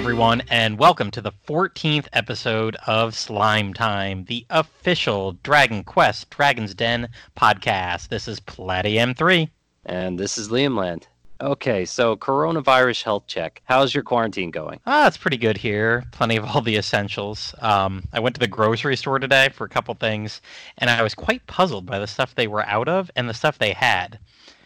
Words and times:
everyone, 0.00 0.42
and 0.48 0.78
welcome 0.78 1.10
to 1.10 1.20
the 1.20 1.32
14th 1.46 2.06
episode 2.14 2.74
of 2.86 3.14
Slime 3.14 3.74
Time, 3.74 4.24
the 4.24 4.46
official 4.48 5.32
Dragon 5.42 5.84
Quest 5.84 6.30
Dragon's 6.30 6.72
Den 6.72 7.06
podcast. 7.36 8.08
This 8.08 8.26
is 8.26 8.40
Platy 8.40 8.94
M3. 8.94 9.50
And 9.84 10.18
this 10.18 10.38
is 10.38 10.48
Liam 10.48 10.74
Land. 10.74 11.06
Okay, 11.42 11.84
so 11.84 12.16
coronavirus 12.16 13.02
health 13.02 13.26
check. 13.26 13.60
How's 13.66 13.94
your 13.94 14.02
quarantine 14.02 14.50
going? 14.50 14.80
Ah, 14.86 15.06
it's 15.06 15.18
pretty 15.18 15.36
good 15.36 15.58
here. 15.58 16.06
Plenty 16.12 16.38
of 16.38 16.46
all 16.46 16.62
the 16.62 16.76
essentials. 16.76 17.54
Um, 17.60 18.02
I 18.14 18.20
went 18.20 18.34
to 18.36 18.40
the 18.40 18.48
grocery 18.48 18.96
store 18.96 19.18
today 19.18 19.50
for 19.50 19.66
a 19.66 19.68
couple 19.68 19.92
things, 19.92 20.40
and 20.78 20.88
I 20.88 21.02
was 21.02 21.14
quite 21.14 21.46
puzzled 21.46 21.84
by 21.84 21.98
the 21.98 22.06
stuff 22.06 22.34
they 22.34 22.48
were 22.48 22.64
out 22.64 22.88
of 22.88 23.10
and 23.16 23.28
the 23.28 23.34
stuff 23.34 23.58
they 23.58 23.74
had. 23.74 24.18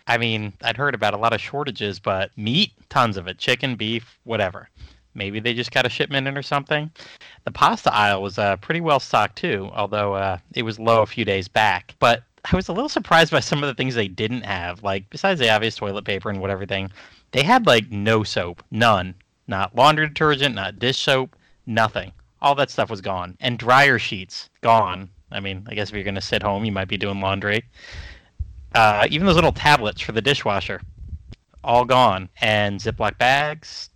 I 0.07 0.17
mean, 0.17 0.53
I'd 0.63 0.77
heard 0.77 0.95
about 0.95 1.15
a 1.15 1.19
lot 1.19 1.33
of 1.33 1.41
shortages, 1.41 1.99
but 1.99 2.31
meat, 2.39 2.71
tons 2.89 3.17
of 3.17 3.27
it. 3.27 3.39
Chicken, 3.39 3.75
beef, 3.75 4.17
whatever. 4.23 4.69
Maybe 5.15 5.41
they 5.41 5.55
just 5.55 5.73
got 5.73 5.87
a 5.87 5.91
shipment 5.91 6.27
in 6.27 6.37
or 6.37 6.43
something. 6.43 6.91
The 7.45 7.51
pasta 7.51 7.93
aisle 7.95 8.23
was 8.23 8.39
uh, 8.39 8.57
pretty 8.57 8.81
well 8.81 9.01
stocked 9.01 9.37
too, 9.37 9.71
although 9.73 10.15
uh, 10.15 10.39
it 10.55 10.63
was 10.63 10.79
low 10.79 11.03
a 11.03 11.07
few 11.07 11.25
days 11.25 11.49
back. 11.49 11.95
But 11.99 12.23
I 12.51 12.57
was 12.57 12.69
a 12.69 12.73
little 12.73 12.89
surprised 12.89 13.31
by 13.31 13.41
some 13.41 13.63
of 13.63 13.69
the 13.69 13.75
things 13.75 13.95
they 13.95 14.09
didn't 14.09 14.43
have. 14.43 14.83
Like 14.83 15.09
besides 15.11 15.41
the 15.41 15.51
obvious 15.51 15.77
toilet 15.77 16.05
paper 16.05 16.31
and 16.31 16.41
whatever 16.41 16.67
thing, 16.67 16.91
they 17.33 17.43
had 17.43 17.67
like 17.67 17.91
no 17.91 18.23
soap, 18.23 18.63
none, 18.71 19.15
not 19.47 19.75
laundry 19.75 20.09
detergent, 20.09 20.55
not 20.55 20.79
dish 20.79 20.99
soap, 20.99 21.37
nothing. 21.67 22.13
All 22.43 22.55
that 22.57 22.71
stuff 22.71 22.91
was 22.91 23.01
gone, 23.01 23.37
and 23.41 23.59
dryer 23.59 23.99
sheets 23.99 24.51
gone. 24.61 25.09
I 25.33 25.41
mean, 25.41 25.67
I 25.69 25.75
guess 25.75 25.89
if 25.89 25.95
you're 25.95 26.05
gonna 26.05 26.21
sit 26.21 26.43
home, 26.43 26.65
you 26.65 26.73
might 26.73 26.89
be 26.89 26.99
doing 26.99 27.21
laundry. 27.21 27.65
Uh, 28.75 29.07
even 29.11 29.27
those 29.27 29.37
little 29.37 29.53
tablets 29.53 30.01
for 30.01 30.13
the 30.13 30.21
dishwasher, 30.21 30.81
all 31.63 31.85
gone, 31.85 32.29
and 32.41 32.81
Ziploc 32.81 33.17
bags, 33.19 33.89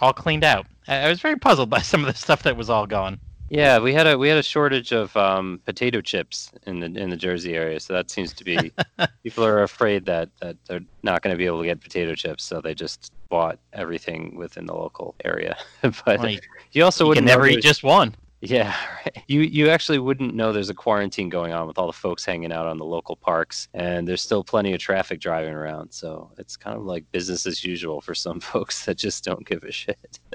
all 0.00 0.12
cleaned 0.12 0.44
out. 0.44 0.66
I 0.88 1.08
was 1.08 1.20
very 1.20 1.36
puzzled 1.36 1.70
by 1.70 1.80
some 1.82 2.00
of 2.00 2.12
the 2.12 2.18
stuff 2.18 2.42
that 2.44 2.56
was 2.56 2.70
all 2.70 2.86
gone. 2.86 3.20
Yeah, 3.50 3.80
we 3.80 3.92
had 3.92 4.06
a 4.06 4.16
we 4.16 4.28
had 4.28 4.38
a 4.38 4.44
shortage 4.44 4.92
of 4.92 5.14
um, 5.16 5.60
potato 5.66 6.00
chips 6.00 6.52
in 6.66 6.78
the 6.78 6.86
in 6.86 7.10
the 7.10 7.16
Jersey 7.16 7.54
area, 7.54 7.80
so 7.80 7.92
that 7.92 8.08
seems 8.08 8.32
to 8.34 8.44
be 8.44 8.72
people 9.24 9.44
are 9.44 9.64
afraid 9.64 10.06
that 10.06 10.28
that 10.40 10.56
they're 10.66 10.84
not 11.02 11.22
going 11.22 11.34
to 11.34 11.38
be 11.38 11.46
able 11.46 11.60
to 11.60 11.66
get 11.66 11.80
potato 11.80 12.14
chips, 12.14 12.44
so 12.44 12.60
they 12.60 12.74
just 12.74 13.12
bought 13.28 13.58
everything 13.72 14.36
within 14.36 14.66
the 14.66 14.74
local 14.74 15.16
area. 15.24 15.56
but 15.82 16.20
well, 16.20 16.36
you 16.70 16.84
also 16.84 17.04
you 17.04 17.08
wouldn't 17.08 17.26
never 17.26 17.48
eat 17.48 17.60
just 17.60 17.82
one. 17.82 18.14
Yeah, 18.40 18.74
right. 19.06 19.22
you 19.28 19.40
you 19.42 19.68
actually 19.68 19.98
wouldn't 19.98 20.34
know 20.34 20.52
there's 20.52 20.70
a 20.70 20.74
quarantine 20.74 21.28
going 21.28 21.52
on 21.52 21.66
with 21.66 21.78
all 21.78 21.86
the 21.86 21.92
folks 21.92 22.24
hanging 22.24 22.52
out 22.52 22.66
on 22.66 22.78
the 22.78 22.84
local 22.84 23.16
parks, 23.16 23.68
and 23.74 24.08
there's 24.08 24.22
still 24.22 24.42
plenty 24.42 24.72
of 24.72 24.80
traffic 24.80 25.20
driving 25.20 25.52
around. 25.52 25.92
So 25.92 26.30
it's 26.38 26.56
kind 26.56 26.76
of 26.76 26.84
like 26.84 27.10
business 27.12 27.46
as 27.46 27.64
usual 27.64 28.00
for 28.00 28.14
some 28.14 28.40
folks 28.52 28.84
that 28.86 28.96
just 28.96 29.24
don't 29.24 29.46
give 29.46 29.62
a 29.64 29.72
shit. 29.72 30.18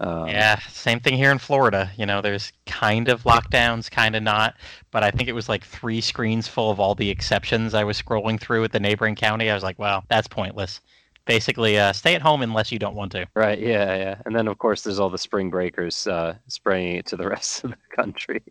Um, 0.00 0.28
yeah, 0.28 0.58
same 0.70 0.98
thing 0.98 1.14
here 1.14 1.30
in 1.30 1.36
Florida. 1.36 1.90
You 1.98 2.06
know, 2.06 2.22
there's 2.22 2.52
kind 2.64 3.10
of 3.10 3.24
lockdowns, 3.24 3.90
kind 3.90 4.16
of 4.16 4.22
not. 4.22 4.54
But 4.90 5.04
I 5.04 5.10
think 5.10 5.28
it 5.28 5.34
was 5.34 5.46
like 5.46 5.62
three 5.62 6.00
screens 6.00 6.48
full 6.48 6.70
of 6.70 6.80
all 6.80 6.94
the 6.94 7.10
exceptions 7.10 7.74
I 7.74 7.84
was 7.84 8.00
scrolling 8.00 8.40
through 8.40 8.64
at 8.64 8.72
the 8.72 8.80
neighboring 8.80 9.14
county. 9.14 9.50
I 9.50 9.54
was 9.54 9.62
like, 9.62 9.78
well, 9.78 10.04
that's 10.08 10.26
pointless. 10.26 10.80
Basically, 11.24 11.78
uh, 11.78 11.92
stay 11.92 12.14
at 12.14 12.22
home 12.22 12.42
unless 12.42 12.72
you 12.72 12.78
don't 12.78 12.94
want 12.94 13.12
to. 13.12 13.26
Right. 13.34 13.58
Yeah. 13.58 13.96
Yeah. 13.96 14.22
And 14.26 14.34
then, 14.34 14.48
of 14.48 14.58
course, 14.58 14.82
there's 14.82 14.98
all 14.98 15.10
the 15.10 15.18
spring 15.18 15.50
breakers 15.50 16.06
uh, 16.06 16.34
spraying 16.48 16.96
it 16.96 17.06
to 17.06 17.16
the 17.16 17.28
rest 17.34 17.64
of 17.64 17.70
the 17.70 17.96
country. 17.96 18.42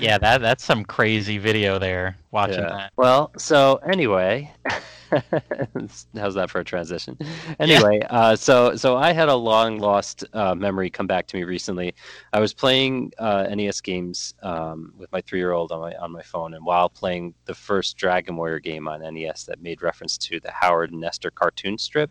Yeah, 0.00 0.18
that 0.18 0.40
that's 0.40 0.64
some 0.64 0.84
crazy 0.84 1.38
video 1.38 1.78
there. 1.78 2.16
Watching 2.30 2.62
yeah. 2.62 2.70
that. 2.70 2.92
Well, 2.96 3.32
so 3.38 3.76
anyway. 3.76 4.52
How's 6.16 6.34
that 6.34 6.50
for 6.50 6.60
a 6.60 6.64
transition? 6.64 7.18
Anyway, 7.58 7.98
yeah. 8.00 8.06
uh, 8.06 8.36
so 8.36 8.76
so 8.76 8.96
I 8.96 9.12
had 9.12 9.28
a 9.28 9.34
long 9.34 9.78
lost 9.78 10.24
uh, 10.34 10.54
memory 10.54 10.88
come 10.88 11.08
back 11.08 11.26
to 11.28 11.36
me 11.36 11.42
recently. 11.42 11.94
I 12.32 12.38
was 12.38 12.54
playing 12.54 13.12
uh, 13.18 13.48
NES 13.50 13.80
games 13.80 14.34
um, 14.42 14.94
with 14.96 15.10
my 15.10 15.20
three 15.20 15.40
year 15.40 15.52
old 15.52 15.72
on 15.72 15.80
my 15.80 15.94
on 15.96 16.12
my 16.12 16.22
phone, 16.22 16.54
and 16.54 16.64
while 16.64 16.88
playing 16.88 17.34
the 17.46 17.54
first 17.54 17.96
Dragon 17.96 18.36
Warrior 18.36 18.60
game 18.60 18.86
on 18.86 19.00
NES 19.00 19.44
that 19.46 19.60
made 19.60 19.82
reference 19.82 20.16
to 20.18 20.38
the 20.38 20.52
Howard 20.52 20.92
and 20.92 21.00
Nestor 21.00 21.32
cartoon 21.32 21.76
strip, 21.76 22.10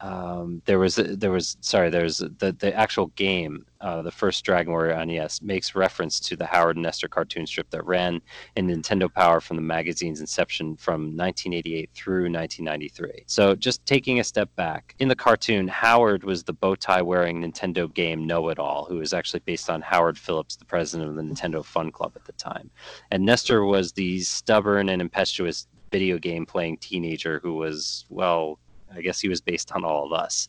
um, 0.00 0.62
there 0.64 0.78
was 0.78 0.96
there 0.96 1.30
was 1.30 1.56
sorry 1.60 1.90
there's 1.90 2.18
the 2.18 2.54
the 2.58 2.74
actual 2.74 3.08
game 3.08 3.64
uh, 3.80 4.02
the 4.02 4.10
first 4.10 4.44
Dragon 4.44 4.72
Warrior 4.72 4.94
on 4.94 5.08
NES 5.08 5.42
makes 5.42 5.74
reference 5.74 6.18
to 6.20 6.36
the 6.36 6.46
Howard 6.46 6.76
and 6.76 6.82
Nestor 6.82 7.08
cartoon 7.08 7.46
strip 7.46 7.68
that 7.70 7.84
ran 7.84 8.20
in 8.56 8.66
Nintendo 8.68 9.12
Power 9.12 9.40
from 9.40 9.56
the 9.56 9.62
magazine's 9.62 10.20
inception 10.20 10.76
from 10.76 11.16
1988 11.16 11.90
through 11.94 12.30
1993. 12.32 13.24
So 13.26 13.54
just 13.54 13.84
taking 13.86 14.18
a 14.18 14.24
step 14.24 14.54
back 14.56 14.94
in 14.98 15.08
the 15.08 15.14
cartoon, 15.14 15.68
Howard 15.68 16.24
was 16.24 16.42
the 16.42 16.52
bow 16.52 16.74
tie 16.74 17.02
wearing 17.02 17.42
Nintendo 17.42 17.92
game 17.92 18.26
Know 18.26 18.48
It 18.48 18.58
All, 18.58 18.86
who 18.86 18.96
was 18.96 19.12
actually 19.12 19.40
based 19.40 19.68
on 19.68 19.82
Howard 19.82 20.18
Phillips, 20.18 20.56
the 20.56 20.64
president 20.64 21.10
of 21.10 21.16
the 21.16 21.22
Nintendo 21.22 21.64
Fun 21.64 21.90
Club 21.90 22.12
at 22.16 22.24
the 22.24 22.32
time, 22.32 22.70
and 23.10 23.24
Nestor 23.24 23.64
was 23.64 23.92
the 23.92 24.20
stubborn 24.20 24.88
and 24.88 25.02
impetuous 25.02 25.66
video 25.92 26.18
game 26.18 26.44
playing 26.44 26.76
teenager 26.78 27.40
who 27.42 27.54
was 27.54 28.04
well 28.08 28.58
I 28.94 29.00
guess 29.00 29.20
he 29.20 29.28
was 29.28 29.40
based 29.40 29.72
on 29.72 29.84
all 29.84 30.04
of 30.04 30.12
us. 30.12 30.48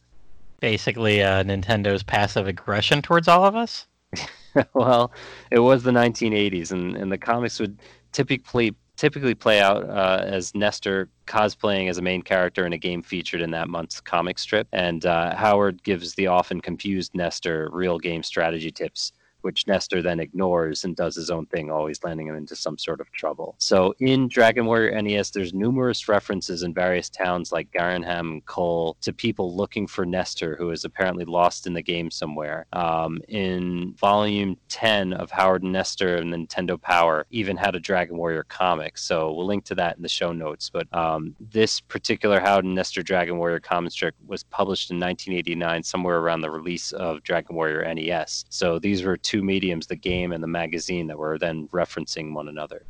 Basically, 0.60 1.22
uh, 1.22 1.44
Nintendo's 1.44 2.04
passive 2.04 2.48
aggression 2.48 3.02
towards 3.02 3.28
all 3.28 3.46
of 3.46 3.56
us. 3.56 3.86
well, 4.74 5.12
it 5.52 5.60
was 5.60 5.84
the 5.84 5.92
1980s, 5.92 6.72
and, 6.72 6.96
and 6.96 7.12
the 7.12 7.18
comics 7.18 7.60
would 7.60 7.78
typically 8.12 8.76
typically 8.96 9.36
play 9.36 9.62
out 9.62 9.88
uh, 9.88 10.24
as 10.26 10.56
Nestor 10.56 11.08
cosplaying 11.28 11.88
as 11.88 12.00
a 12.00 12.02
main 12.02 12.24
character 12.24 12.66
in 12.66 12.74
a 12.74 12.80
game 12.80 13.04
featured 13.04 13.42
in 13.42 13.52
that 13.52 13.70
month's 13.70 14.02
comic 14.02 14.40
strip, 14.40 14.68
and 14.72 15.06
uh, 15.06 15.36
Howard 15.36 15.84
gives 15.84 16.16
the 16.16 16.26
often 16.26 16.62
confused 16.62 17.14
Nestor 17.14 17.70
real 17.72 18.00
game 18.00 18.24
strategy 18.24 18.72
tips 18.72 19.14
which 19.42 19.68
Nestor 19.68 20.02
then 20.02 20.20
ignores 20.20 20.84
and 20.84 20.96
does 20.96 21.16
his 21.16 21.30
own 21.30 21.46
thing, 21.48 21.72
always 21.72 22.04
landing 22.04 22.28
him 22.28 22.36
into 22.36 22.56
some 22.56 22.78
sort 22.78 23.02
of 23.02 23.12
trouble. 23.12 23.56
So 23.58 23.94
in 24.00 24.28
Dragon 24.28 24.66
Warrior 24.66 25.02
NES, 25.02 25.32
there's 25.32 25.54
numerous 25.54 26.08
references 26.08 26.64
in 26.64 26.74
various 26.74 27.10
towns 27.10 27.52
like 27.52 27.72
Garinham 27.72 28.32
and 28.32 28.46
Kol 28.46 28.98
to 29.02 29.14
people 29.14 29.56
looking 29.56 29.88
for 29.88 30.06
Nestor, 30.06 30.56
who 30.56 30.72
is 30.72 30.86
apparently 30.86 31.26
lost 31.26 31.68
in 31.68 31.74
the 31.74 31.82
game 31.82 32.12
somewhere. 32.12 32.66
Um, 32.74 33.20
in 33.28 33.94
Volume 33.94 34.58
10 34.70 35.14
of 35.14 35.32
Howard 35.32 35.64
and 35.64 35.72
Nestor 35.72 36.18
and 36.18 36.34
Nintendo 36.34 36.82
Power, 36.82 37.26
even 37.30 37.58
had 37.58 37.76
a 37.76 37.80
Dragon 37.80 38.18
Warrior 38.18 38.44
comic. 38.44 38.98
So 38.98 39.34
we'll 39.34 39.46
link 39.46 39.66
to 39.66 39.76
that 39.76 39.98
in 39.98 40.04
the 40.04 40.10
show 40.10 40.32
notes. 40.32 40.70
But 40.70 40.94
um, 40.94 41.36
this 41.40 41.80
particular 41.80 42.40
Howard 42.40 42.66
and 42.66 42.76
Nestor 42.76 43.04
Dragon 43.04 43.38
Warrior 43.38 43.60
comic 43.60 43.92
strip 43.92 44.16
was 44.26 44.44
published 44.44 44.92
in 44.92 45.00
1989, 45.00 45.84
somewhere 45.84 46.18
around 46.18 46.42
the 46.42 46.52
release 46.52 46.92
of 46.92 47.24
Dragon 47.24 47.56
Warrior 47.56 47.94
NES. 47.94 48.46
So 48.50 48.80
these 48.80 49.04
were 49.04 49.18
two 49.28 49.44
mediums, 49.44 49.88
the 49.88 49.96
game 49.96 50.32
and 50.32 50.42
the 50.42 50.48
magazine, 50.48 51.08
that 51.08 51.18
were 51.18 51.38
then 51.38 51.68
referencing 51.68 52.34
one 52.34 52.48
another. 52.48 52.84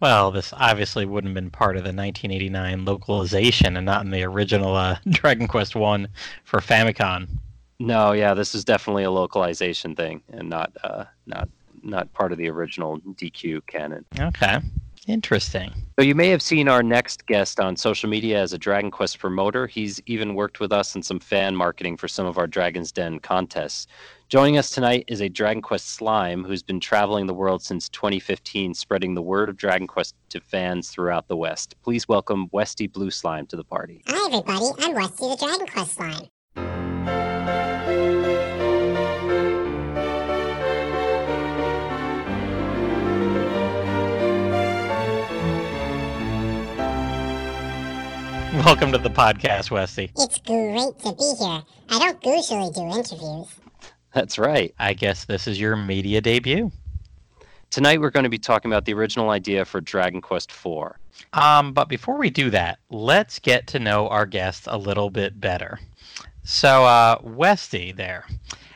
Well, 0.00 0.30
this 0.30 0.52
obviously 0.52 1.06
wouldn't 1.06 1.30
have 1.30 1.42
been 1.42 1.50
part 1.50 1.76
of 1.76 1.84
the 1.84 1.88
1989 1.88 2.84
localization 2.84 3.76
and 3.76 3.86
not 3.86 4.04
in 4.04 4.10
the 4.10 4.24
original 4.24 4.74
uh, 4.74 4.98
Dragon 5.08 5.46
Quest 5.46 5.76
One 5.76 6.08
for 6.44 6.60
Famicom. 6.60 7.28
No, 7.78 8.12
yeah, 8.12 8.34
this 8.34 8.54
is 8.54 8.64
definitely 8.64 9.04
a 9.04 9.10
localization 9.10 9.94
thing 9.94 10.22
and 10.30 10.48
not 10.48 10.72
uh, 10.82 11.04
not 11.26 11.48
not 11.82 12.12
part 12.12 12.32
of 12.32 12.38
the 12.38 12.48
original 12.48 12.98
DQ 13.00 13.66
canon. 13.66 14.04
Okay. 14.18 14.58
Interesting. 15.06 15.70
So 15.98 16.04
you 16.04 16.14
may 16.14 16.28
have 16.28 16.40
seen 16.40 16.66
our 16.66 16.82
next 16.82 17.26
guest 17.26 17.60
on 17.60 17.76
social 17.76 18.08
media 18.08 18.40
as 18.40 18.54
a 18.54 18.58
Dragon 18.58 18.90
Quest 18.90 19.18
promoter. 19.18 19.66
He's 19.66 20.00
even 20.06 20.34
worked 20.34 20.60
with 20.60 20.72
us 20.72 20.94
in 20.94 21.02
some 21.02 21.20
fan 21.20 21.54
marketing 21.54 21.98
for 21.98 22.08
some 22.08 22.26
of 22.26 22.38
our 22.38 22.46
Dragon's 22.46 22.90
Den 22.90 23.18
contests. 23.18 23.86
Joining 24.34 24.58
us 24.58 24.70
tonight 24.70 25.04
is 25.06 25.22
a 25.22 25.28
Dragon 25.28 25.62
Quest 25.62 25.90
slime 25.90 26.42
who's 26.42 26.64
been 26.64 26.80
traveling 26.80 27.28
the 27.28 27.32
world 27.32 27.62
since 27.62 27.88
2015, 27.90 28.74
spreading 28.74 29.14
the 29.14 29.22
word 29.22 29.48
of 29.48 29.56
Dragon 29.56 29.86
Quest 29.86 30.16
to 30.30 30.40
fans 30.40 30.90
throughout 30.90 31.28
the 31.28 31.36
West. 31.36 31.76
Please 31.84 32.08
welcome 32.08 32.48
Westy 32.50 32.88
Blue 32.88 33.12
Slime 33.12 33.46
to 33.46 33.56
the 33.56 33.62
party. 33.62 34.02
Hi, 34.08 34.26
everybody. 34.26 34.66
I'm 34.80 34.92
Westy 34.96 35.28
the 35.28 35.36
Dragon 35.36 35.68
Quest 35.68 35.94
slime. 35.94 36.26
Welcome 48.64 48.90
to 48.90 48.98
the 48.98 49.10
podcast, 49.10 49.70
Westy. 49.70 50.10
It's 50.16 50.38
great 50.38 50.98
to 51.04 51.12
be 51.12 51.34
here. 51.38 51.62
I 51.88 51.98
don't 52.00 52.26
usually 52.26 52.72
do 52.72 52.98
interviews. 52.98 53.60
That's 54.14 54.38
right. 54.38 54.72
I 54.78 54.94
guess 54.94 55.24
this 55.24 55.48
is 55.48 55.60
your 55.60 55.74
media 55.74 56.20
debut. 56.20 56.70
Tonight 57.70 58.00
we're 58.00 58.10
going 58.10 58.22
to 58.22 58.30
be 58.30 58.38
talking 58.38 58.70
about 58.70 58.84
the 58.84 58.94
original 58.94 59.30
idea 59.30 59.64
for 59.64 59.80
Dragon 59.80 60.20
Quest 60.20 60.52
IV. 60.52 60.92
Um, 61.32 61.72
but 61.72 61.88
before 61.88 62.16
we 62.16 62.30
do 62.30 62.48
that, 62.50 62.78
let's 62.90 63.40
get 63.40 63.66
to 63.68 63.80
know 63.80 64.06
our 64.08 64.24
guest 64.24 64.68
a 64.68 64.78
little 64.78 65.10
bit 65.10 65.40
better. 65.40 65.80
So, 66.44 66.84
uh, 66.84 67.18
Westy, 67.22 67.90
there, 67.90 68.24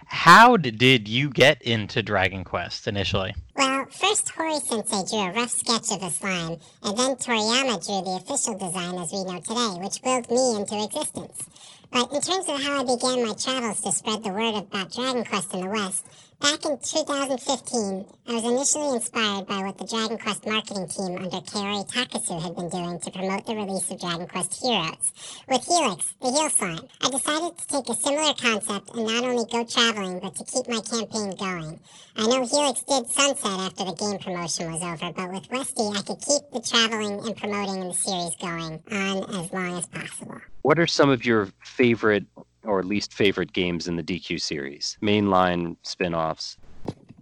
how 0.06 0.56
did 0.56 1.06
you 1.06 1.30
get 1.30 1.62
into 1.62 2.02
Dragon 2.02 2.42
Quest 2.42 2.88
initially? 2.88 3.32
Well, 3.54 3.86
first 3.92 4.26
Horii 4.34 4.60
Sensei 4.60 5.04
drew 5.08 5.20
a 5.20 5.32
rough 5.32 5.50
sketch 5.50 5.92
of 5.92 6.00
the 6.00 6.10
slime, 6.10 6.56
and 6.82 6.98
then 6.98 7.14
Toriyama 7.14 7.86
drew 7.86 8.02
the 8.02 8.18
official 8.24 8.58
design 8.58 8.98
as 8.98 9.12
we 9.12 9.22
know 9.22 9.40
today, 9.40 9.78
which 9.78 10.00
willed 10.02 10.30
me 10.30 10.60
into 10.60 10.84
existence. 10.84 11.44
But 11.90 12.12
in 12.12 12.20
terms 12.20 12.48
of 12.48 12.62
how 12.62 12.80
I 12.80 12.84
began 12.84 13.26
my 13.26 13.34
travels 13.34 13.80
to 13.80 13.92
spread 13.92 14.22
the 14.22 14.30
word 14.30 14.56
about 14.56 14.92
Dragon 14.92 15.24
Quest 15.24 15.54
in 15.54 15.60
the 15.60 15.68
West, 15.68 16.04
back 16.40 16.64
in 16.64 16.78
2015, 16.78 18.06
I 18.28 18.34
was 18.34 18.44
initially 18.44 18.94
inspired 18.94 19.46
by 19.46 19.58
what 19.58 19.78
the 19.78 19.86
Dragon 19.86 20.18
Quest 20.18 20.46
marketing 20.46 20.88
team 20.88 21.16
under 21.16 21.40
Kaori 21.42 21.86
Takasu 21.90 22.40
had 22.40 22.54
been 22.54 22.68
doing 22.68 23.00
to 23.00 23.10
promote 23.10 23.46
the 23.46 23.56
release 23.56 23.90
of 23.90 24.00
Dragon 24.00 24.26
Quest 24.26 24.62
Heroes. 24.62 25.12
With 25.48 25.66
Healix, 25.66 26.14
the 26.20 26.30
heal 26.30 26.50
Slime, 26.50 26.88
I 27.02 27.10
decided 27.10 27.58
to 27.58 27.66
take 27.66 27.88
a 27.88 27.94
similar 27.94 28.34
concept 28.34 28.94
and 28.94 29.06
not 29.06 29.24
only 29.24 29.44
go 29.50 29.64
traveling, 29.64 30.20
but 30.20 30.34
to 30.36 30.44
keep 30.44 30.68
my 30.68 30.80
campaign 30.80 31.34
going. 31.36 31.80
I 32.16 32.26
know 32.26 32.42
Healix 32.42 32.86
did 32.86 33.10
sunset 33.10 33.60
after 33.60 33.84
the 33.84 33.94
game 33.94 34.18
promotion 34.18 34.72
was 34.72 34.82
over, 34.82 35.12
but 35.12 35.32
with 35.32 35.50
Westy, 35.50 35.90
I 35.90 36.02
could 36.02 36.22
keep 36.22 36.42
the 36.52 36.60
traveling 36.60 37.26
and 37.26 37.36
promoting 37.36 37.82
in 37.82 37.88
the 37.88 37.94
series 37.94 38.36
going 38.36 38.82
on 38.90 39.24
as 39.34 39.52
long 39.52 39.78
as 39.78 39.86
possible. 39.86 40.40
What 40.62 40.78
are 40.78 40.86
some 40.86 41.10
of 41.10 41.24
your 41.24 41.48
favorite 41.64 42.26
or 42.68 42.82
least 42.82 43.14
favorite 43.14 43.52
games 43.52 43.88
in 43.88 43.96
the 43.96 44.02
DQ 44.02 44.40
series? 44.40 44.98
Mainline 45.02 45.76
spin 45.82 46.14
offs? 46.14 46.58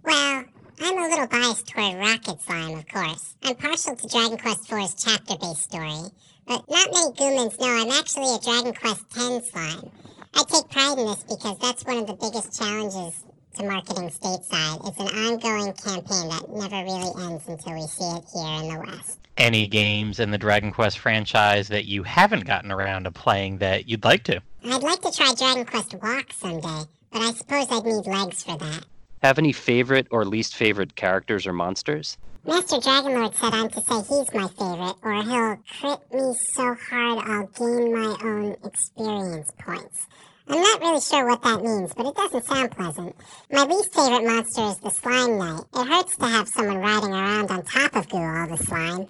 Well, 0.03 0.45
I'm 0.81 0.97
a 0.97 1.07
little 1.09 1.27
biased 1.27 1.67
toward 1.67 1.97
Rocket 1.97 2.41
Slime, 2.41 2.77
of 2.77 2.87
course. 2.87 3.35
I'm 3.43 3.55
partial 3.55 3.95
to 3.95 4.07
Dragon 4.07 4.37
Quest 4.37 4.71
IV's 4.71 5.03
chapter-based 5.03 5.63
story, 5.63 6.11
but 6.45 6.63
not 6.69 6.91
many 6.93 7.11
Goomans 7.13 7.59
know 7.59 7.67
I'm 7.67 7.91
actually 7.91 8.35
a 8.35 8.39
Dragon 8.39 8.73
Quest 8.73 9.05
X 9.17 9.49
slime. 9.49 9.89
I 10.35 10.43
take 10.43 10.69
pride 10.69 10.99
in 10.99 11.05
this 11.05 11.23
because 11.23 11.57
that's 11.59 11.83
one 11.83 11.97
of 11.97 12.07
the 12.07 12.13
biggest 12.13 12.59
challenges 12.59 13.23
to 13.55 13.63
marketing 13.63 14.09
stateside. 14.09 14.87
It's 14.87 14.99
an 14.99 15.07
ongoing 15.07 15.73
campaign 15.73 16.29
that 16.29 16.47
never 16.49 16.83
really 16.83 17.25
ends 17.25 17.47
until 17.47 17.73
we 17.73 17.87
see 17.87 18.05
it 18.05 18.23
here 18.31 18.61
in 18.61 18.73
the 18.73 18.83
West. 18.85 19.19
Any 19.37 19.67
games 19.67 20.19
in 20.19 20.31
the 20.31 20.37
Dragon 20.37 20.71
Quest 20.71 20.99
franchise 20.99 21.67
that 21.69 21.85
you 21.85 22.03
haven't 22.03 22.45
gotten 22.45 22.71
around 22.71 23.05
to 23.05 23.11
playing 23.11 23.57
that 23.59 23.87
you'd 23.87 24.03
like 24.03 24.23
to? 24.25 24.41
I'd 24.65 24.83
like 24.83 25.01
to 25.01 25.11
try 25.11 25.33
Dragon 25.33 25.65
Quest 25.65 25.95
Walk 26.01 26.33
someday, 26.33 26.89
but 27.11 27.21
I 27.21 27.31
suppose 27.31 27.67
I'd 27.71 27.85
need 27.85 28.05
legs 28.05 28.43
for 28.43 28.57
that. 28.57 28.85
Have 29.23 29.39
any 29.39 29.51
favorite 29.51 30.07
or 30.11 30.25
least 30.25 30.55
favorite 30.55 30.95
characters 30.95 31.47
or 31.47 31.53
monsters? 31.53 32.17
Master 32.45 32.77
Dragonlord 32.77 33.35
said 33.35 33.53
I'm 33.53 33.69
to 33.69 33.81
say 33.81 33.95
he's 33.95 34.33
my 34.33 34.47
favorite, 34.47 34.95
or 35.01 35.23
he'll 35.23 35.57
crit 35.79 36.13
me 36.13 36.33
so 36.53 36.75
hard 36.89 37.27
I'll 37.27 37.47
gain 37.47 37.93
my 37.93 38.15
own 38.23 38.55
experience 38.63 39.51
points. 39.59 40.07
I'm 40.47 40.61
not 40.61 40.79
really 40.79 41.01
sure 41.01 41.27
what 41.27 41.41
that 41.43 41.61
means, 41.61 41.93
but 41.93 42.05
it 42.05 42.15
doesn't 42.15 42.45
sound 42.45 42.71
pleasant. 42.71 43.15
My 43.51 43.63
least 43.65 43.93
favorite 43.93 44.25
monster 44.25 44.61
is 44.61 44.77
the 44.77 44.89
Slime 44.91 45.37
Knight. 45.37 45.63
It 45.75 45.87
hurts 45.87 46.15
to 46.17 46.25
have 46.25 46.47
someone 46.47 46.77
riding 46.77 47.11
around 47.11 47.51
on 47.51 47.63
top 47.63 47.95
of 47.95 48.07
Goo 48.07 48.17
all 48.17 48.47
the 48.47 48.57
slime. 48.57 49.07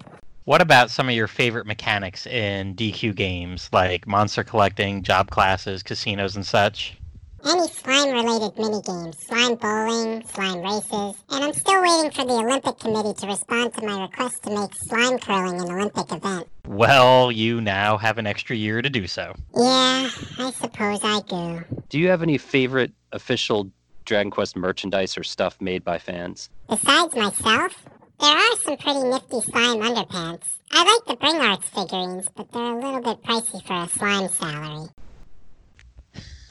What 0.48 0.62
about 0.62 0.90
some 0.90 1.10
of 1.10 1.14
your 1.14 1.26
favorite 1.26 1.66
mechanics 1.66 2.26
in 2.26 2.74
DQ 2.74 3.14
games, 3.14 3.68
like 3.70 4.06
monster 4.06 4.42
collecting, 4.42 5.02
job 5.02 5.30
classes, 5.30 5.82
casinos, 5.82 6.36
and 6.36 6.46
such? 6.46 6.96
Any 7.44 7.68
slime 7.68 8.12
related 8.14 8.56
minigames, 8.56 9.14
slime 9.26 9.56
bowling, 9.56 10.24
slime 10.24 10.62
races, 10.62 11.22
and 11.28 11.44
I'm 11.44 11.52
still 11.52 11.82
waiting 11.82 12.10
for 12.12 12.24
the 12.24 12.32
Olympic 12.32 12.78
Committee 12.78 13.12
to 13.20 13.26
respond 13.26 13.74
to 13.74 13.84
my 13.84 14.00
request 14.00 14.42
to 14.44 14.58
make 14.58 14.70
slime 14.74 15.18
curling 15.18 15.60
an 15.60 15.70
Olympic 15.70 16.10
event. 16.10 16.48
Well, 16.66 17.30
you 17.30 17.60
now 17.60 17.98
have 17.98 18.16
an 18.16 18.26
extra 18.26 18.56
year 18.56 18.80
to 18.80 18.88
do 18.88 19.06
so. 19.06 19.34
Yeah, 19.54 20.08
I 20.38 20.50
suppose 20.56 21.00
I 21.02 21.20
do. 21.28 21.62
Do 21.90 21.98
you 21.98 22.08
have 22.08 22.22
any 22.22 22.38
favorite 22.38 22.92
official 23.12 23.70
Dragon 24.06 24.30
Quest 24.30 24.56
merchandise 24.56 25.18
or 25.18 25.24
stuff 25.24 25.60
made 25.60 25.84
by 25.84 25.98
fans? 25.98 26.48
Besides 26.70 27.14
myself, 27.14 27.84
there 28.20 28.36
are 28.36 28.56
some 28.56 28.76
pretty 28.76 29.02
nifty 29.04 29.40
slime 29.40 29.80
underpants. 29.80 30.44
I 30.72 30.84
like 30.84 31.04
the 31.06 31.16
Bring 31.16 31.36
Arts 31.36 31.68
figurines, 31.68 32.26
but 32.34 32.50
they're 32.52 32.62
a 32.62 32.74
little 32.74 33.00
bit 33.00 33.22
pricey 33.22 33.64
for 33.64 33.74
a 33.74 33.88
slime 33.88 34.28
salary. 34.28 34.88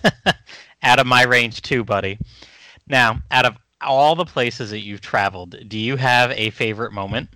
out 0.84 1.00
of 1.00 1.08
my 1.08 1.24
range 1.24 1.62
too, 1.62 1.84
buddy. 1.84 2.20
Now, 2.88 3.22
out 3.32 3.46
of 3.46 3.58
all 3.82 4.16
the 4.16 4.26
places 4.26 4.72
that 4.72 4.80
you've 4.80 5.02
traveled, 5.02 5.58
do 5.68 5.78
you 5.78 5.98
have 5.98 6.32
a 6.32 6.50
favorite 6.52 6.94
moment? 6.94 7.30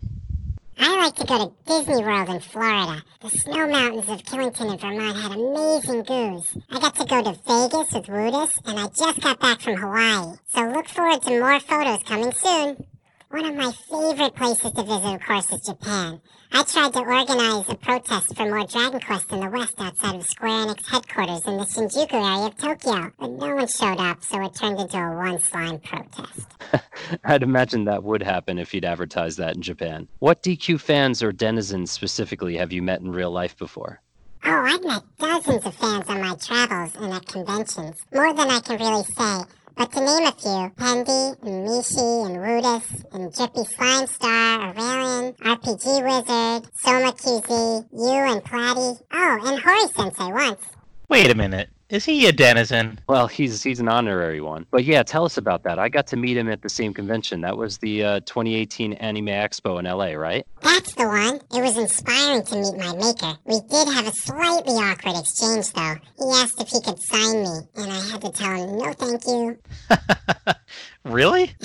I 0.80 0.95
like 0.98 1.16
to 1.18 1.25
go 1.25 1.38
to 1.45 1.54
Disney 1.68 2.04
World 2.04 2.30
in 2.30 2.39
Florida. 2.39 3.04
The 3.19 3.30
snow 3.30 3.68
mountains 3.68 4.10
of 4.10 4.24
Killington 4.24 4.72
in 4.72 4.80
Vermont 4.80 5.18
had 5.18 5.31
amazing 5.34 6.06
views. 6.06 6.57
I 6.72 6.80
got 6.80 6.95
to 6.95 7.06
go 7.06 7.22
to 7.22 7.34
Vegas 7.45 7.94
with 7.94 8.10
Woodus, 8.10 8.57
and 8.66 8.80
I 8.80 8.88
just 8.88 9.22
got 9.22 9.39
back 9.39 9.62
from 9.62 9.75
Hawaii. 9.75 10.38
So 10.48 10.62
look 10.69 10.88
forward 10.88 11.22
to 11.22 11.39
more 11.39 11.60
photos 11.60 12.01
coming 12.04 12.31
soon. 12.31 12.84
One 13.31 13.45
of 13.45 13.56
my 13.56 13.72
favorite 13.89 14.36
places 14.36 14.72
to 14.74 14.83
visit, 14.83 15.16
of 15.16 15.22
course, 15.25 15.50
is 15.54 15.62
Japan. 15.62 16.19
I 16.51 16.63
tried 16.63 16.92
to 16.92 17.00
organize 17.00 17.69
a 17.69 17.75
protest 17.75 18.36
for 18.36 18.44
more 18.44 18.68
Dragon 18.68 19.00
Quest 19.00 19.31
in 19.31 19.39
the 19.39 19.50
West 19.50 19.75
outside 19.80 20.16
of 20.16 20.25
Square 20.25 20.66
Enix 20.66 20.86
headquarters 20.86 21.48
in 21.48 21.56
the 21.56 21.63
Shinjuku 21.63 22.12
area 22.12 22.48
of 22.48 22.57
Tokyo, 22.57 23.10
but 23.18 23.30
no 23.30 23.56
one 23.56 23.68
showed 23.68 24.01
up, 24.01 24.22
so 24.22 24.44
it 24.44 24.54
turned 24.54 24.81
into 24.81 24.98
a 24.98 25.16
one 25.16 25.39
slime 25.39 25.80
protest. 25.80 26.45
I'd 27.24 27.42
imagine 27.42 27.86
that 27.86 28.04
would 28.04 28.22
happen 28.22 28.60
if 28.60 28.74
you'd 28.74 28.83
advertised 28.83 29.38
that 29.38 29.56
in 29.56 29.62
Japan. 29.62 30.10
What 30.19 30.44
DQ 30.44 30.81
fans 30.81 31.24
or 31.24 31.31
denizens 31.31 31.89
specifically 31.89 32.57
have 32.57 32.74
you 32.74 32.81
met 32.81 33.00
in 33.00 33.13
real 33.13 33.31
life 33.31 33.56
before? 33.57 34.01
Oh, 34.44 34.50
I've 34.50 34.84
met 34.84 35.04
dozens 35.19 35.66
of 35.66 35.74
fans 35.75 36.10
on 36.10 36.19
my 36.19 36.36
travels 36.36 36.95
and 36.98 37.13
at 37.13 37.25
conventions. 37.27 37.95
More 38.13 38.34
than 38.34 38.50
I 38.50 38.60
can 38.60 38.77
really 38.77 39.04
say. 39.04 39.45
But 39.77 39.91
to 39.94 40.00
name 40.00 40.27
a 40.27 40.31
few, 40.31 40.71
Pendy, 40.75 41.41
and 41.44 41.68
Mishi, 41.68 42.25
and 42.25 42.35
Rudis, 42.38 43.06
and 43.13 43.33
Drippy 43.33 43.63
Slime 43.63 44.07
Star, 44.07 44.73
Aurelian, 44.73 45.33
RPG 45.33 46.03
Wizard, 46.03 46.69
Soma 46.75 47.12
QZ, 47.13 47.88
you 47.91 48.33
and 48.33 48.44
Platty. 48.44 49.01
Oh, 49.12 49.39
and 49.45 49.62
Horii 49.62 49.94
Sensei 49.94 50.31
once. 50.31 50.65
Wait 51.09 51.31
a 51.31 51.35
minute. 51.35 51.69
Is 51.91 52.05
he 52.05 52.25
a 52.25 52.31
denizen? 52.31 52.97
Well, 53.09 53.27
he's 53.27 53.61
he's 53.63 53.81
an 53.81 53.89
honorary 53.89 54.39
one. 54.39 54.65
But 54.71 54.85
yeah, 54.85 55.03
tell 55.03 55.25
us 55.25 55.35
about 55.35 55.63
that. 55.63 55.77
I 55.77 55.89
got 55.89 56.07
to 56.07 56.15
meet 56.15 56.38
him 56.38 56.47
at 56.47 56.61
the 56.61 56.69
same 56.69 56.93
convention. 56.93 57.41
That 57.41 57.57
was 57.57 57.79
the 57.79 58.03
uh, 58.03 58.19
2018 58.21 58.93
Anime 58.93 59.25
Expo 59.25 59.77
in 59.77 59.83
LA, 59.83 60.13
right? 60.13 60.47
That's 60.61 60.95
the 60.95 61.05
one. 61.05 61.41
It 61.53 61.61
was 61.61 61.77
inspiring 61.77 62.45
to 62.45 62.55
meet 62.55 62.77
my 62.77 62.95
maker. 62.95 63.38
We 63.43 63.59
did 63.69 63.93
have 63.93 64.07
a 64.07 64.13
slightly 64.13 64.73
awkward 64.75 65.19
exchange, 65.19 65.73
though. 65.73 65.95
He 66.17 66.31
asked 66.39 66.61
if 66.61 66.69
he 66.69 66.79
could 66.79 66.97
sign 66.97 67.43
me, 67.43 67.59
and 67.75 67.91
I 67.91 67.99
had 68.09 68.21
to 68.21 68.31
tell 68.31 68.55
him 68.55 68.77
no 68.77 68.93
thank 68.93 69.25
you. 69.25 69.59
really? 71.03 71.51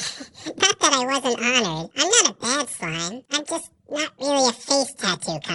not 0.59 0.81
that 0.81 0.93
I 0.93 1.07
wasn't 1.07 1.41
honored. 1.41 1.91
I'm 1.97 2.09
not 2.09 2.31
a 2.31 2.35
bad 2.35 2.69
slime. 2.69 3.23
I'm 3.31 3.45
just 3.45 3.71
not 3.89 4.11
really 4.21 4.49
a 4.49 4.53
face 4.53 4.93
tattoo 4.95 4.96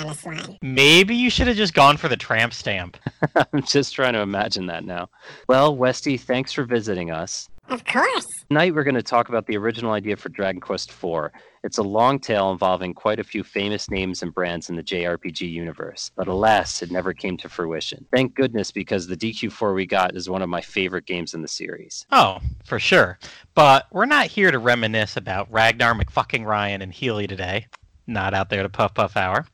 kind 0.02 0.12
of 0.12 0.20
slime. 0.20 0.58
Maybe 0.62 1.16
you 1.16 1.30
should 1.30 1.48
have 1.48 1.58
just 1.58 1.74
gone 1.74 1.98
for 1.98 2.08
the 2.08 2.18
tramp 2.18 2.54
stamp. 2.54 2.98
I'm 3.54 3.64
just 3.64 3.94
trying 3.94 4.14
to 4.14 4.22
imagine 4.22 4.66
that 4.68 4.84
now. 4.84 5.10
Well, 5.48 5.76
Westy, 5.76 6.18
thanks 6.18 6.52
for 6.52 6.64
visiting 6.64 7.12
us. 7.12 7.50
Of 7.70 7.86
course. 7.86 8.28
Tonight 8.50 8.76
we're 8.76 8.84
going 8.84 8.96
to 8.96 9.04
talk 9.04 9.30
about 9.30 9.48
the 9.48 9.56
original 9.56 9.94
idea 9.94 10.18
for 10.18 10.28
Dragon 10.28 10.60
Quest 10.60 10.90
IV. 10.90 11.30
It's 11.64 11.78
a 11.78 11.84
long 11.84 12.20
tale 12.20 12.52
involving 12.52 12.94
quite 12.94 13.20
a 13.20 13.24
few 13.24 13.44
famous 13.44 13.90
names 13.90 14.24
and 14.24 14.34
brands 14.34 14.70
in 14.70 14.76
the 14.76 14.84
JRPG 14.84 15.50
universe, 15.50 16.12
but 16.16 16.28
alas, 16.28 16.82
it 16.82 16.92
never 16.92 17.14
came 17.14 17.38
to 17.38 17.48
fruition. 17.48 18.06
Thank 18.12 18.36
goodness 18.36 18.72
because 18.72 19.08
the 19.08 19.16
DQ4 19.16 19.74
we 19.74 19.86
got 19.86 20.18
is 20.18 20.30
one 20.30 20.42
of 20.42 20.50
my 20.50 20.60
favorite 20.60 21.06
games 21.06 21.34
in 21.34 21.42
the 21.44 21.48
series. 21.48 22.06
Oh, 22.12 22.40
for 22.66 22.80
sure. 22.80 23.20
But 23.54 23.86
we're 23.92 24.06
not 24.06 24.26
here 24.26 24.52
to 24.52 24.60
reminisce 24.60 25.16
about 25.16 25.50
Ragnar 25.50 25.94
McFucking 25.94 26.46
Ryan 26.46 26.82
and 26.82 26.92
Healie 26.92 27.30
today. 27.30 27.68
Not 28.08 28.34
out 28.34 28.50
there 28.50 28.64
to 28.64 28.70
puff 28.70 28.94
puff 28.94 29.16
hour. 29.16 29.46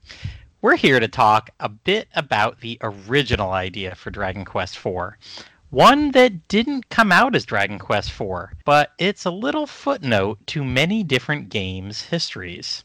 We're 0.60 0.76
here 0.76 1.00
to 1.00 1.08
talk 1.08 1.52
a 1.60 1.70
bit 1.70 2.08
about 2.16 2.62
the 2.62 2.80
original 2.82 3.52
idea 3.52 3.94
for 3.94 4.10
Dragon 4.10 4.44
Quest 4.44 4.76
IV 4.76 5.14
one 5.70 6.12
that 6.12 6.48
didn't 6.48 6.90
come 6.90 7.12
out 7.12 7.36
as 7.36 7.46
Dragon 7.46 7.78
Quest 7.78 8.10
IV, 8.10 8.58
but 8.66 8.94
it's 8.98 9.26
a 9.26 9.30
little 9.30 9.68
footnote 9.68 10.40
to 10.48 10.64
many 10.64 11.04
different 11.04 11.50
games' 11.50 12.02
histories. 12.02 12.84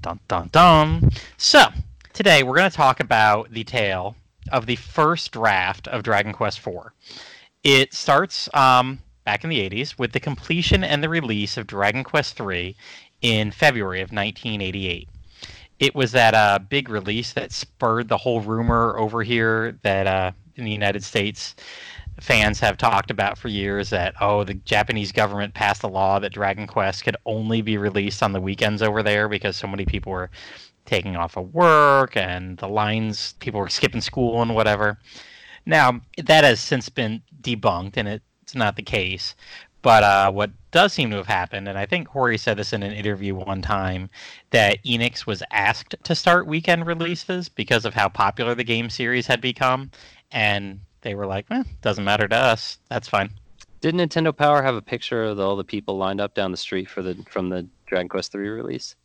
Dun 0.00 0.20
dun 0.28 0.48
dun. 0.52 1.10
So, 1.36 1.66
today 2.12 2.44
we're 2.44 2.56
going 2.56 2.70
to 2.70 2.76
talk 2.76 3.00
about 3.00 3.50
the 3.50 3.64
tale 3.64 4.14
of 4.52 4.66
the 4.66 4.76
first 4.76 5.32
draft 5.32 5.88
of 5.88 6.04
Dragon 6.04 6.32
Quest 6.32 6.64
IV. 6.64 6.92
It 7.64 7.94
starts 7.94 8.48
um, 8.54 9.00
back 9.24 9.42
in 9.42 9.50
the 9.50 9.68
80s 9.68 9.98
with 9.98 10.12
the 10.12 10.20
completion 10.20 10.84
and 10.84 11.02
the 11.02 11.08
release 11.08 11.56
of 11.56 11.66
Dragon 11.66 12.04
Quest 12.04 12.40
III 12.40 12.76
in 13.22 13.50
February 13.50 14.02
of 14.02 14.12
1988 14.12 15.08
it 15.80 15.94
was 15.94 16.12
that 16.12 16.34
uh, 16.34 16.58
big 16.68 16.88
release 16.88 17.32
that 17.32 17.50
spurred 17.50 18.08
the 18.08 18.18
whole 18.18 18.42
rumor 18.42 18.96
over 18.98 19.22
here 19.22 19.78
that 19.82 20.06
uh, 20.06 20.30
in 20.54 20.64
the 20.64 20.70
United 20.70 21.02
States 21.02 21.56
fans 22.20 22.60
have 22.60 22.76
talked 22.76 23.10
about 23.10 23.38
for 23.38 23.48
years 23.48 23.88
that 23.88 24.14
oh 24.20 24.44
the 24.44 24.52
Japanese 24.54 25.10
government 25.10 25.54
passed 25.54 25.82
a 25.82 25.88
law 25.88 26.18
that 26.18 26.32
Dragon 26.32 26.66
Quest 26.66 27.02
could 27.02 27.16
only 27.24 27.62
be 27.62 27.78
released 27.78 28.22
on 28.22 28.32
the 28.32 28.40
weekends 28.40 28.82
over 28.82 29.02
there 29.02 29.26
because 29.26 29.56
so 29.56 29.66
many 29.66 29.86
people 29.86 30.12
were 30.12 30.30
taking 30.84 31.16
off 31.16 31.38
of 31.38 31.54
work 31.54 32.16
and 32.16 32.58
the 32.58 32.68
lines 32.68 33.34
people 33.40 33.58
were 33.58 33.68
skipping 33.68 34.02
school 34.02 34.42
and 34.42 34.54
whatever. 34.54 34.98
Now 35.64 36.00
that 36.22 36.44
has 36.44 36.60
since 36.60 36.90
been 36.90 37.22
debunked 37.40 37.96
and 37.96 38.06
it's 38.06 38.54
not 38.54 38.76
the 38.76 38.82
case. 38.82 39.34
But 39.82 40.04
uh, 40.04 40.30
what 40.30 40.50
does 40.72 40.92
seem 40.92 41.10
to 41.10 41.16
have 41.16 41.26
happened, 41.26 41.66
and 41.68 41.78
I 41.78 41.86
think 41.86 42.08
Horii 42.08 42.38
said 42.38 42.58
this 42.58 42.72
in 42.72 42.82
an 42.82 42.92
interview 42.92 43.34
one 43.34 43.62
time, 43.62 44.10
that 44.50 44.82
Enix 44.84 45.26
was 45.26 45.42
asked 45.50 45.94
to 46.04 46.14
start 46.14 46.46
weekend 46.46 46.86
releases 46.86 47.48
because 47.48 47.84
of 47.84 47.94
how 47.94 48.08
popular 48.08 48.54
the 48.54 48.64
game 48.64 48.90
series 48.90 49.26
had 49.26 49.40
become, 49.40 49.90
and 50.30 50.80
they 51.00 51.14
were 51.14 51.26
like, 51.26 51.46
eh, 51.50 51.64
doesn't 51.80 52.04
matter 52.04 52.28
to 52.28 52.36
us. 52.36 52.78
That's 52.88 53.08
fine. 53.08 53.30
Did 53.80 53.94
Nintendo 53.94 54.36
Power 54.36 54.62
have 54.62 54.74
a 54.74 54.82
picture 54.82 55.24
of 55.24 55.40
all 55.40 55.56
the 55.56 55.64
people 55.64 55.96
lined 55.96 56.20
up 56.20 56.34
down 56.34 56.50
the 56.50 56.58
street 56.58 56.88
for 56.88 57.02
the 57.02 57.14
from 57.30 57.48
the 57.48 57.66
Dragon 57.86 58.08
Quest 58.08 58.34
III 58.34 58.48
release? 58.48 58.96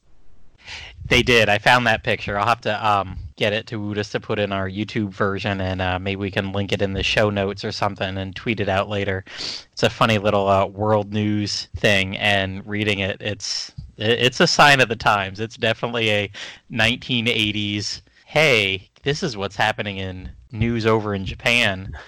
They 1.08 1.22
did. 1.22 1.50
I 1.50 1.58
found 1.58 1.86
that 1.88 2.04
picture. 2.04 2.38
I'll 2.38 2.48
have 2.48 2.62
to 2.62 2.88
um, 2.88 3.18
get 3.36 3.54
it 3.54 3.68
to 3.68 3.80
Woodus 3.80 4.10
to 4.12 4.20
put 4.20 4.40
in 4.40 4.52
our 4.52 4.70
YouTube 4.70 5.10
version, 5.10 5.62
and 5.62 5.82
uh, 5.82 6.00
maybe 6.00 6.18
we 6.18 6.32
can 6.32 6.52
link 6.52 6.72
it 6.72 6.82
in 6.82 6.94
the 6.94 7.04
show 7.04 7.30
notes 7.30 7.64
or 7.64 7.72
something 7.72 8.18
and 8.18 8.36
tweet 8.36 8.60
it 8.60 8.70
out 8.70 8.90
later. 8.90 9.24
It's 9.72 9.84
a 9.84 9.90
funny 9.90 10.18
little 10.18 10.48
uh, 10.48 10.66
world 10.66 11.14
news 11.14 11.68
thing, 11.76 12.18
and 12.18 12.66
reading 12.66 13.00
it, 13.00 13.22
it's 13.22 13.72
it's 13.98 14.40
a 14.40 14.48
sign 14.48 14.82
of 14.82 14.90
the 14.90 14.96
times. 14.96 15.40
It's 15.40 15.58
definitely 15.58 16.10
a 16.10 16.32
1980s. 16.72 18.02
Hey, 18.26 18.90
this 19.04 19.24
is 19.24 19.38
what's 19.38 19.56
happening 19.56 19.98
in 19.98 20.32
news 20.52 20.86
over 20.86 21.14
in 21.14 21.26
Japan 21.26 21.96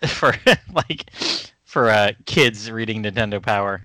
for 0.06 0.34
like 0.72 1.10
for 1.64 1.90
uh, 1.90 2.12
kids 2.26 2.70
reading 2.70 3.02
Nintendo 3.02 3.42
Power 3.42 3.84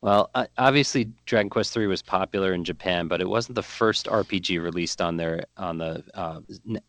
Well, 0.00 0.30
obviously, 0.58 1.10
Dragon 1.26 1.48
Quest 1.48 1.76
III 1.76 1.86
was 1.86 2.02
popular 2.02 2.52
in 2.52 2.64
Japan, 2.64 3.08
but 3.08 3.20
it 3.20 3.28
wasn't 3.28 3.54
the 3.54 3.62
first 3.62 4.06
RPG 4.06 4.62
released 4.62 5.00
on 5.00 5.16
their 5.16 5.44
on 5.56 5.78
the 5.78 6.04
uh, 6.14 6.40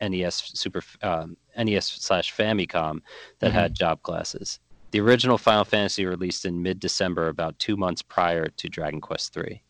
NES 0.02 0.52
Super 0.54 0.82
um, 1.02 1.38
NES 1.58 1.86
slash 1.86 2.36
Famicom 2.36 3.02
that 3.40 3.48
mm-hmm. 3.48 3.56
had 3.56 3.74
job 3.76 4.02
classes. 4.04 4.60
The 4.92 5.00
original 5.00 5.38
Final 5.38 5.66
Fantasy 5.66 6.06
released 6.06 6.46
in 6.46 6.62
mid 6.62 6.80
December, 6.80 7.28
about 7.28 7.58
two 7.60 7.78
months 7.78 8.02
prior 8.02 8.48
to 8.48 8.70
Dragon 8.70 9.02
Quest 9.02 9.36
III. 9.36 9.62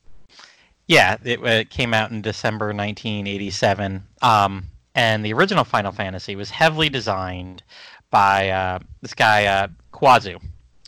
Yeah, 0.87 1.17
it, 1.23 1.41
it 1.43 1.69
came 1.69 1.93
out 1.93 2.11
in 2.11 2.21
December 2.21 2.67
1987. 2.67 4.03
Um, 4.21 4.65
and 4.93 5.25
the 5.25 5.33
original 5.33 5.63
Final 5.63 5.91
Fantasy 5.91 6.35
was 6.35 6.49
heavily 6.49 6.89
designed 6.89 7.63
by 8.11 8.49
uh, 8.49 8.79
this 9.01 9.13
guy 9.13 9.45
uh, 9.45 9.67
Kawazu. 9.91 10.39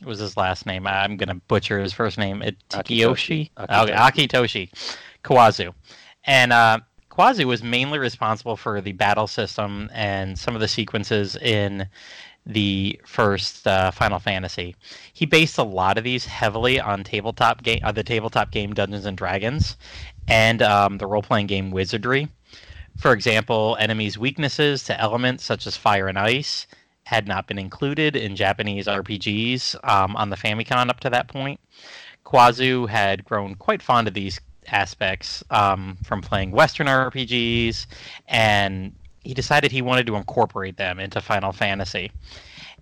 Was 0.06 0.20
his 0.20 0.38
last 0.38 0.66
name? 0.66 0.86
I'm 0.86 1.18
gonna 1.18 1.36
butcher 1.48 1.80
his 1.80 1.94
first 1.94 2.18
name. 2.18 2.42
Akitoshi. 2.70 3.50
Okay, 3.58 3.92
Akitoshi 3.92 4.70
Kawazu, 5.24 5.74
and 6.25 6.54
uh, 6.54 6.80
Kawazu 7.10 7.46
was 7.46 7.63
mainly 7.63 7.98
responsible 7.98 8.56
for 8.56 8.80
the 8.80 8.92
battle 8.92 9.25
system 9.27 9.89
and 9.92 10.38
some 10.38 10.54
of 10.54 10.62
the 10.62 10.68
sequences 10.68 11.36
in 11.36 11.88
the 12.46 13.00
first 13.06 13.68
uh, 13.68 13.92
Final 13.92 14.20
Fantasy. 14.20 14.75
He 15.13 15.25
based 15.25 15.58
a 15.58 15.63
lot 15.63 15.98
of 15.98 16.04
these 16.04 16.25
heavily 16.25 16.80
on 16.80 17.04
tabletop 17.04 17.63
game, 17.63 17.80
uh, 17.84 17.92
the 17.92 18.04
tabletop 18.04 18.51
game 18.51 18.74
Dungeons 18.74 19.06
and 19.06 19.18
Dragons, 19.18 19.77
and 20.27 20.62
um, 20.62 20.98
the 21.00 21.08
role 21.08 21.22
playing 21.24 21.48
game 21.48 21.72
Wizardry. 21.72 22.27
For 22.98 23.13
example, 23.13 23.77
enemies' 23.80 24.18
weaknesses 24.18 24.84
to 24.86 25.00
elements 25.00 25.44
such 25.44 25.68
as 25.68 25.75
fire 25.75 26.08
and 26.08 26.18
ice 26.18 26.68
had 27.08 27.26
not 27.26 27.48
been 27.48 27.58
included 27.58 28.18
in 28.18 28.36
Japanese 28.36 28.86
RPGs 28.86 29.76
um, 29.90 30.18
on 30.18 30.30
the 30.30 30.36
Famicom 30.36 30.90
up 30.90 31.00
to 31.00 31.10
that 31.10 31.30
point. 31.30 31.58
Kawazu 32.26 32.90
had 32.90 33.24
grown 33.24 33.56
quite 33.56 33.82
fond 33.82 34.10
of 34.10 34.14
these 34.14 34.42
aspects 34.68 35.42
um, 35.50 35.98
from 36.04 36.22
playing 36.22 36.52
Western 36.52 36.88
RPGs, 36.88 37.86
and 38.28 38.94
he 39.24 39.34
decided 39.34 39.72
he 39.72 39.82
wanted 39.82 40.06
to 40.08 40.18
incorporate 40.18 40.76
them 40.76 41.00
into 41.00 41.22
Final 41.22 41.54
Fantasy 41.54 42.12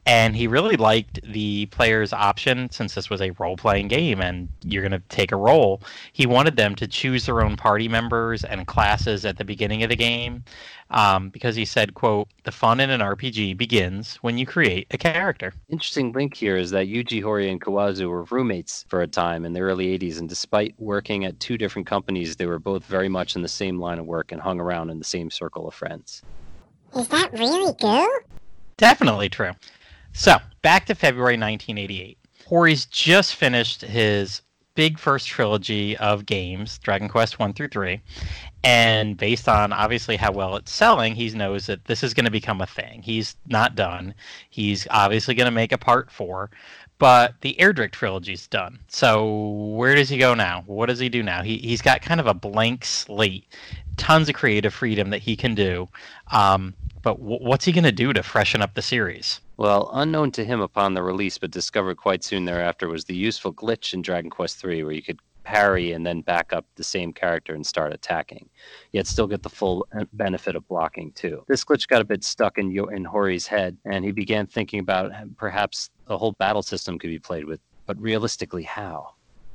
and 0.06 0.36
he 0.36 0.46
really 0.46 0.78
liked 0.78 1.20
the 1.24 1.66
player's 1.68 2.14
option 2.14 2.70
since 2.70 2.94
this 2.94 3.10
was 3.10 3.22
a 3.22 3.32
role-playing 3.32 3.88
game 3.88 4.22
and 4.22 4.48
you're 4.64 4.84
going 4.84 4.92
to 4.92 5.08
take 5.10 5.32
a 5.32 5.36
role. 5.36 5.82
He 6.14 6.28
wanted 6.28 6.58
them 6.58 6.76
to 6.76 6.88
choose 6.88 7.26
their 7.26 7.42
own 7.42 7.56
party 7.56 7.88
members 7.88 8.44
and 8.44 8.68
classes 8.68 9.26
at 9.26 9.38
the 9.38 9.44
beginning 9.44 9.82
of 9.82 9.90
the 9.90 9.96
game 9.96 10.44
um, 10.92 11.30
because 11.30 11.56
he 11.56 11.66
said 11.66 11.96
quote 11.96 12.28
the 12.44 12.52
fun 12.52 12.80
in 12.80 12.92
an 12.92 13.02
rpg 13.02 13.58
begins 13.58 14.18
when 14.18 14.38
you 14.38 14.46
create 14.46 14.86
a 14.92 14.98
character. 14.98 15.54
Interesting 15.70 16.12
link 16.12 16.36
here 16.36 16.56
is 16.56 16.70
that 16.70 16.88
yuji 16.88 17.24
horii 17.24 17.50
and 17.50 17.60
kawazu 17.60 18.08
were 18.08 18.26
roommates 18.26 18.86
for 18.88 19.02
a 19.02 19.08
time 19.08 19.44
in 19.44 19.54
the 19.54 19.62
early 19.62 19.98
80s 19.98 20.20
and 20.20 20.30
despite 20.30 20.76
working 20.78 21.26
at 21.26 21.40
two 21.40 21.58
different 21.58 21.88
companies 21.88 22.36
they 22.36 22.46
were 22.46 22.60
both 22.60 22.86
very 22.86 23.10
much 23.10 23.36
in 23.36 23.42
the 23.42 23.48
same 23.48 23.80
line 23.80 23.98
of 23.98 24.06
work 24.06 24.32
and 24.32 24.40
hung 24.40 24.60
around 24.60 24.92
in 24.92 25.00
the 25.00 25.06
same 25.06 25.32
circle 25.32 25.68
of 25.68 25.74
friends. 25.74 26.22
Is 26.96 27.08
that 27.08 27.34
really 27.34 27.74
true? 27.74 28.20
Definitely 28.78 29.30
true 29.30 29.52
so, 30.16 30.38
back 30.62 30.86
to 30.86 30.96
February 30.96 31.34
1988. 31.34 32.18
Horii's 32.50 32.86
just 32.86 33.36
finished 33.36 33.82
his 33.82 34.42
big 34.76 34.98
first 34.98 35.28
trilogy 35.28 35.98
of 35.98 36.26
games, 36.26 36.78
Dragon 36.80 37.10
Quest 37.10 37.38
1 37.38 37.54
through 37.54 37.68
3. 37.70 38.02
And 38.64 39.18
based 39.18 39.50
on 39.50 39.74
obviously 39.74 40.16
how 40.16 40.32
well 40.32 40.56
it's 40.56 40.72
selling, 40.72 41.16
he 41.16 41.30
knows 41.30 41.66
that 41.66 41.86
this 41.86 42.02
is 42.02 42.14
going 42.14 42.26
to 42.26 42.32
become 42.32 42.62
a 42.62 42.66
thing. 42.66 43.02
He's 43.02 43.36
not 43.48 43.76
done. 43.76 44.14
He's 44.50 44.88
obviously 44.90 45.36
going 45.36 45.46
to 45.46 45.52
make 45.52 45.72
a 45.72 45.78
part 45.78 46.10
4, 46.10 46.50
but 46.98 47.36
the 47.42 47.56
Erdrick 47.60 47.92
trilogy's 47.92 48.48
done. 48.48 48.80
So, 48.88 49.50
where 49.76 49.96
does 49.96 50.10
he 50.10 50.18
go 50.18 50.34
now? 50.34 50.64
What 50.66 50.88
does 50.88 51.00
he 51.00 51.10
do 51.10 51.24
now? 51.24 51.44
He 51.44 51.58
he's 51.58 51.82
got 51.82 52.02
kind 52.02 52.20
of 52.20 52.28
a 52.28 52.34
blank 52.34 52.86
slate, 52.86 53.46
tons 53.98 54.30
of 54.30 54.36
creative 54.36 54.74
freedom 54.74 55.10
that 55.10 55.22
he 55.22 55.36
can 55.36 55.56
do. 55.56 55.88
Um, 56.32 56.74
but 57.02 57.20
w- 57.20 57.44
what's 57.44 57.66
he 57.66 57.72
going 57.72 57.84
to 57.84 57.92
do 57.92 58.14
to 58.14 58.24
freshen 58.24 58.62
up 58.62 58.74
the 58.74 58.82
series? 58.82 59.42
Well, 59.58 59.90
unknown 59.94 60.32
to 60.32 60.44
him 60.44 60.60
upon 60.60 60.94
the 60.94 61.04
release, 61.04 61.38
but 61.38 61.52
discovered 61.52 61.96
quite 61.96 62.24
soon 62.24 62.46
thereafter, 62.46 62.90
was 62.90 63.06
the 63.06 63.16
useful 63.16 63.54
glitch 63.54 63.94
in 63.94 64.02
Dragon 64.02 64.30
Quest 64.30 64.64
III 64.64 64.84
where 64.84 64.94
you 64.94 65.02
could 65.02 65.20
parry 65.46 65.94
and 65.94 66.06
then 66.06 66.22
back 66.22 66.52
up 66.52 66.66
the 66.76 66.84
same 66.84 67.14
character 67.14 67.54
and 67.54 67.66
start 67.66 67.94
attacking, 67.94 68.50
yet 68.92 69.08
still 69.08 69.28
get 69.28 69.44
the 69.44 69.50
full 69.50 69.88
benefit 70.14 70.56
of 70.56 70.68
blocking 70.68 71.12
too. 71.14 71.46
This 71.48 71.64
glitch 71.64 71.88
got 71.88 72.02
a 72.02 72.06
bit 72.06 72.24
stuck 72.24 72.58
in 72.58 72.72
in 72.72 73.06
Horii's 73.06 73.48
head, 73.48 73.78
and 73.86 74.04
he 74.04 74.12
began 74.12 74.48
thinking 74.48 74.80
about 74.80 75.12
perhaps 75.38 75.90
the 76.08 76.18
whole 76.18 76.34
battle 76.34 76.64
system 76.64 77.00
could 77.00 77.10
be 77.10 77.20
played 77.20 77.46
with, 77.46 77.62
but 77.86 78.00
realistically, 78.02 78.64
how? 78.64 79.14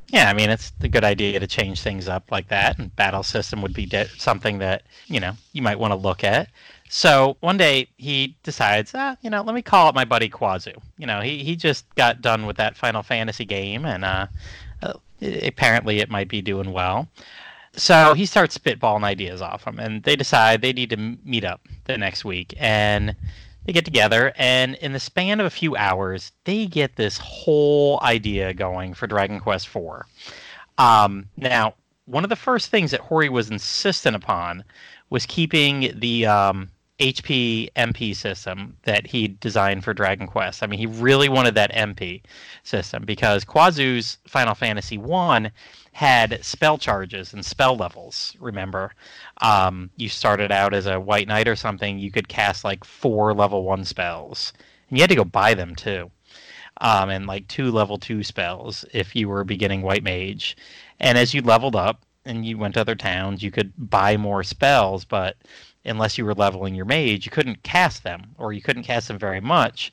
Yeah, 0.09 0.29
I 0.29 0.33
mean 0.33 0.51
it's 0.51 0.73
a 0.81 0.89
good 0.89 1.05
idea 1.05 1.39
to 1.39 1.47
change 1.47 1.83
things 1.83 2.09
up 2.09 2.33
like 2.33 2.49
that, 2.49 2.79
and 2.79 2.95
battle 2.97 3.23
system 3.23 3.63
would 3.63 3.75
be 3.75 3.87
de- 3.87 4.09
something 4.19 4.59
that 4.59 4.83
you 5.07 5.21
know 5.21 5.33
you 5.53 5.63
might 5.63 5.79
want 5.79 5.93
to 5.93 5.97
look 5.97 6.25
at. 6.25 6.49
So 6.93 7.37
one 7.39 7.57
day 7.57 7.89
he 7.99 8.37
decides, 8.43 8.91
ah, 8.97 9.17
you 9.23 9.31
know, 9.31 9.43
let 9.43 9.55
me 9.55 9.63
call 9.63 9.87
up 9.87 9.95
my 9.95 10.05
buddy 10.05 10.29
Kawazu. 10.29 10.75
You 10.99 11.07
know, 11.07 11.21
he, 11.21 11.45
he 11.45 11.55
just 11.55 11.87
got 11.95 12.21
done 12.21 12.47
with 12.47 12.57
that 12.57 12.77
Final 12.77 13.05
Fantasy 13.05 13.45
game, 13.45 13.85
and 13.85 14.05
uh, 14.05 14.27
uh, 14.83 14.95
apparently 15.23 16.01
it 16.01 16.11
might 16.11 16.27
be 16.27 16.43
doing 16.43 16.73
well. 16.73 17.09
So 17.75 18.15
he 18.15 18.27
starts 18.27 18.59
spitballing 18.59 19.05
ideas 19.05 19.41
off 19.41 19.69
him, 19.69 19.79
and 19.79 20.03
they 20.03 20.17
decide 20.17 20.63
they 20.63 20.73
need 20.73 20.91
to 20.91 20.97
meet 20.97 21.45
up 21.45 21.61
the 21.85 21.97
next 21.97 22.25
week. 22.25 22.55
And 22.59 23.15
they 23.67 23.73
get 23.73 23.85
together, 23.85 24.33
and 24.37 24.75
in 24.75 24.93
the 24.93 24.99
span 24.99 25.39
of 25.39 25.47
a 25.47 25.51
few 25.51 25.77
hours, 25.77 26.33
they 26.43 26.67
get 26.67 26.97
this 26.97 27.19
whole 27.19 28.01
idea 28.03 28.53
going 28.53 28.95
for 28.95 29.07
Dragon 29.07 29.39
Quest 29.39 29.69
IV. 29.69 30.03
Um, 30.77 31.29
now, 31.37 31.75
one 32.07 32.25
of 32.25 32.31
the 32.31 32.37
first 32.37 32.69
things 32.69 32.91
that 32.91 33.01
Horii 33.01 33.29
was 33.29 33.49
insistent 33.49 34.17
upon 34.17 34.65
was 35.09 35.25
keeping 35.25 35.93
the 35.95 36.27
um, 36.27 36.69
HP 37.01 37.71
MP 37.77 38.15
system 38.15 38.77
that 38.83 39.07
he 39.07 39.29
designed 39.29 39.83
for 39.83 39.95
Dragon 39.95 40.27
Quest. 40.27 40.63
I 40.63 40.67
mean, 40.67 40.79
he 40.79 40.87
really 40.87 41.31
wanted 41.31 41.55
that 41.55 41.73
MP 41.73 42.23
system 42.63 43.05
because 43.05 43.45
Kawazu's 43.45 44.19
Final 44.27 44.55
Fantasy 44.55 44.99
One 44.99 45.51
had 45.93 46.45
spell 46.45 46.77
charges 46.77 47.33
and 47.33 47.45
spell 47.45 47.77
levels. 47.77 48.37
Remember, 48.39 48.93
um, 49.41 49.91
you 49.97 50.09
started 50.11 50.53
out 50.53 50.75
as 50.75 50.87
a 50.87 51.01
White 51.01 51.27
Knight 51.27 51.49
or 51.49 51.57
something, 51.57 51.99
you 51.99 52.11
could 52.11 52.29
cast 52.29 52.65
like 52.65 52.85
four 52.85 53.33
level 53.35 53.65
one 53.65 53.85
spells, 53.85 54.53
and 54.89 54.99
you 54.99 55.03
had 55.03 55.11
to 55.11 55.17
go 55.17 55.25
buy 55.25 55.55
them 55.55 55.75
too. 55.75 56.11
Um, 56.83 57.11
and 57.11 57.27
like 57.27 57.49
two 57.49 57.71
level 57.71 57.99
two 57.99 58.23
spells 58.23 58.85
if 58.93 59.17
you 59.17 59.29
were 59.29 59.41
a 59.41 59.45
beginning 59.45 59.83
White 59.83 60.05
Mage. 60.05 60.57
And 60.99 61.17
as 61.19 61.35
you 61.35 61.43
leveled 61.43 61.77
up 61.77 62.03
and 62.25 62.45
you 62.45 62.59
went 62.59 62.75
to 62.75 62.81
other 62.81 62.95
towns, 62.95 63.43
you 63.43 63.51
could 63.51 63.73
buy 63.77 64.17
more 64.17 64.43
spells, 64.43 65.05
but 65.05 65.37
unless 65.85 66.19
you 66.19 66.25
were 66.25 66.35
leveling 66.35 66.75
your 66.75 66.85
mage, 66.85 67.25
you 67.25 67.33
couldn't 67.33 67.63
cast 67.63 68.03
them, 68.03 68.35
or 68.39 68.53
you 68.53 68.63
couldn't 68.63 68.85
cast 68.85 69.09
them 69.09 69.19
very 69.19 69.41
much 69.41 69.93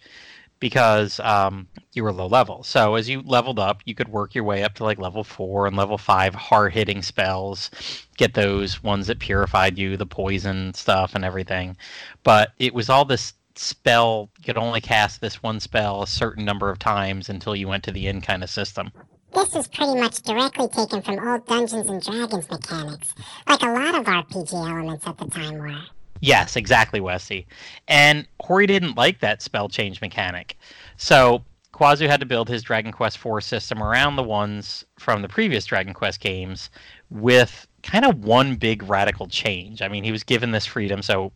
because 0.60 1.20
um, 1.20 1.68
you 1.94 2.04
were 2.04 2.12
low 2.12 2.28
level. 2.28 2.64
So 2.64 2.96
as 2.96 3.08
you 3.08 3.22
leveled 3.22 3.60
up, 3.60 3.82
you 3.86 3.94
could 3.94 4.10
work 4.10 4.34
your 4.34 4.44
way 4.44 4.64
up 4.64 4.74
to 4.76 4.84
like 4.84 4.98
level 4.98 5.24
four 5.24 5.68
and 5.68 5.76
level 5.76 5.98
five 5.98 6.34
hard 6.34 6.74
hitting 6.74 7.02
spells, 7.02 7.70
get 8.18 8.34
those 8.34 8.82
ones 8.84 9.08
that 9.08 9.20
purified 9.20 9.78
you, 9.78 9.98
the 9.98 10.06
poison 10.06 10.74
stuff 10.74 11.16
and 11.16 11.24
everything. 11.24 11.78
But 12.24 12.54
it 12.58 12.74
was 12.74 12.90
all 12.90 13.06
this 13.06 13.34
spell 13.56 14.30
you 14.38 14.44
could 14.46 14.58
only 14.58 14.82
cast 14.82 15.22
this 15.22 15.42
one 15.42 15.60
spell 15.60 16.04
a 16.04 16.08
certain 16.08 16.46
number 16.46 16.70
of 16.70 16.80
times 16.80 17.30
until 17.30 17.56
you 17.56 17.68
went 17.68 17.84
to 17.84 17.92
the 17.92 18.08
end 18.08 18.24
kind 18.24 18.44
of 18.44 18.50
system. 18.50 18.92
This 19.34 19.56
is 19.56 19.68
pretty 19.68 20.00
much 20.00 20.22
directly 20.24 20.68
taken 20.68 21.02
from 21.02 21.20
old 21.28 21.46
Dungeons 21.46 21.88
and 21.90 22.02
Dragons 22.02 22.50
mechanics, 22.50 23.14
like 23.48 23.62
a 23.62 23.68
lot 23.68 23.96
of 23.96 24.06
RPG 24.06 24.54
elements 24.54 25.06
at 25.08 25.18
the 25.18 25.26
time 25.26 25.56
were. 25.56 25.78
Yes, 26.22 26.56
exactly, 26.56 27.00
Westy. 27.00 27.46
And 27.88 28.28
Horii 28.42 28.68
didn't 28.68 28.96
like 28.98 29.20
that 29.20 29.42
spell 29.44 29.70
change 29.70 30.02
mechanic. 30.02 30.58
So 30.98 31.44
Kawazu 31.74 32.08
had 32.08 32.20
to 32.22 32.26
build 32.26 32.50
his 32.50 32.64
Dragon 32.64 32.92
Quest 32.92 33.20
IV 33.24 33.44
system 33.44 33.84
around 33.84 34.16
the 34.16 34.24
ones 34.24 34.84
from 34.98 35.22
the 35.22 35.28
previous 35.30 35.66
Dragon 35.66 35.94
Quest 35.94 36.20
games 36.20 36.72
with 37.12 37.68
kind 37.84 38.04
of 38.06 38.24
one 38.26 38.56
big 38.56 38.82
radical 38.84 39.28
change. 39.28 39.82
I 39.84 39.88
mean, 39.88 40.04
he 40.04 40.12
was 40.12 40.24
given 40.24 40.52
this 40.52 40.66
freedom, 40.66 41.02
so 41.04 41.32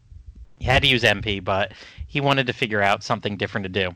He 0.60 0.66
had 0.68 0.84
to 0.84 0.88
use 0.88 1.02
MP, 1.04 1.44
but 1.44 1.74
he 2.08 2.22
wanted 2.22 2.46
to 2.48 2.54
figure 2.54 2.84
out 2.84 3.04
something 3.04 3.36
different 3.36 3.66
to 3.66 3.70
do. 3.70 3.96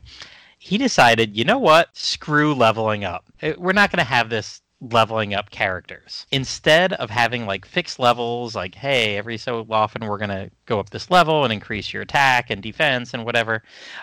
He 0.58 0.78
decided, 0.78 1.36
you 1.36 1.44
know 1.44 1.58
what? 1.58 1.96
Screw 1.96 2.54
leveling 2.54 3.04
up. 3.04 3.24
Uh, 3.42 3.52
We're 3.58 3.72
not 3.72 3.90
going 3.90 4.04
to 4.04 4.04
have 4.04 4.30
this 4.30 4.62
leveling 4.80 5.32
up 5.32 5.50
characters. 5.50 6.26
Instead 6.30 6.92
of 6.94 7.08
having 7.08 7.46
like 7.46 7.64
fixed 7.64 7.98
levels, 7.98 8.54
like, 8.54 8.74
hey, 8.74 9.16
every 9.16 9.38
so 9.38 9.66
often 9.70 10.04
we're 10.04 10.18
going 10.18 10.28
to 10.28 10.50
go 10.66 10.78
up 10.78 10.90
this 10.90 11.10
level 11.10 11.44
and 11.44 11.52
increase 11.52 11.92
your 11.92 12.02
attack 12.02 12.50
and 12.50 12.62
defense 12.62 13.14
and 13.14 13.24
whatever, 13.24 13.62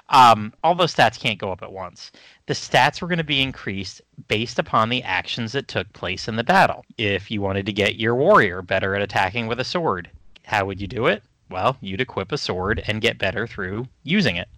um, 0.09 0.53
all 0.63 0.73
those 0.73 0.93
stats 0.93 1.19
can't 1.19 1.39
go 1.39 1.51
up 1.51 1.61
at 1.61 1.71
once. 1.71 2.11
The 2.47 2.53
stats 2.53 3.01
were 3.01 3.07
going 3.07 3.17
to 3.17 3.23
be 3.23 3.41
increased 3.41 4.01
based 4.27 4.59
upon 4.59 4.89
the 4.89 5.03
actions 5.03 5.51
that 5.51 5.67
took 5.67 5.91
place 5.93 6.27
in 6.27 6.35
the 6.35 6.43
battle. 6.43 6.85
If 6.97 7.29
you 7.29 7.41
wanted 7.41 7.65
to 7.67 7.73
get 7.73 7.99
your 7.99 8.15
warrior 8.15 8.61
better 8.61 8.95
at 8.95 9.01
attacking 9.01 9.47
with 9.47 9.59
a 9.59 9.65
sword, 9.65 10.09
how 10.43 10.65
would 10.65 10.81
you 10.81 10.87
do 10.87 11.07
it? 11.07 11.23
Well, 11.53 11.77
you'd 11.81 12.01
equip 12.01 12.31
a 12.31 12.37
sword 12.39 12.83
and 12.87 12.99
get 12.99 13.19
better 13.19 13.45
through 13.45 13.87
using 14.03 14.37
it. 14.37 14.49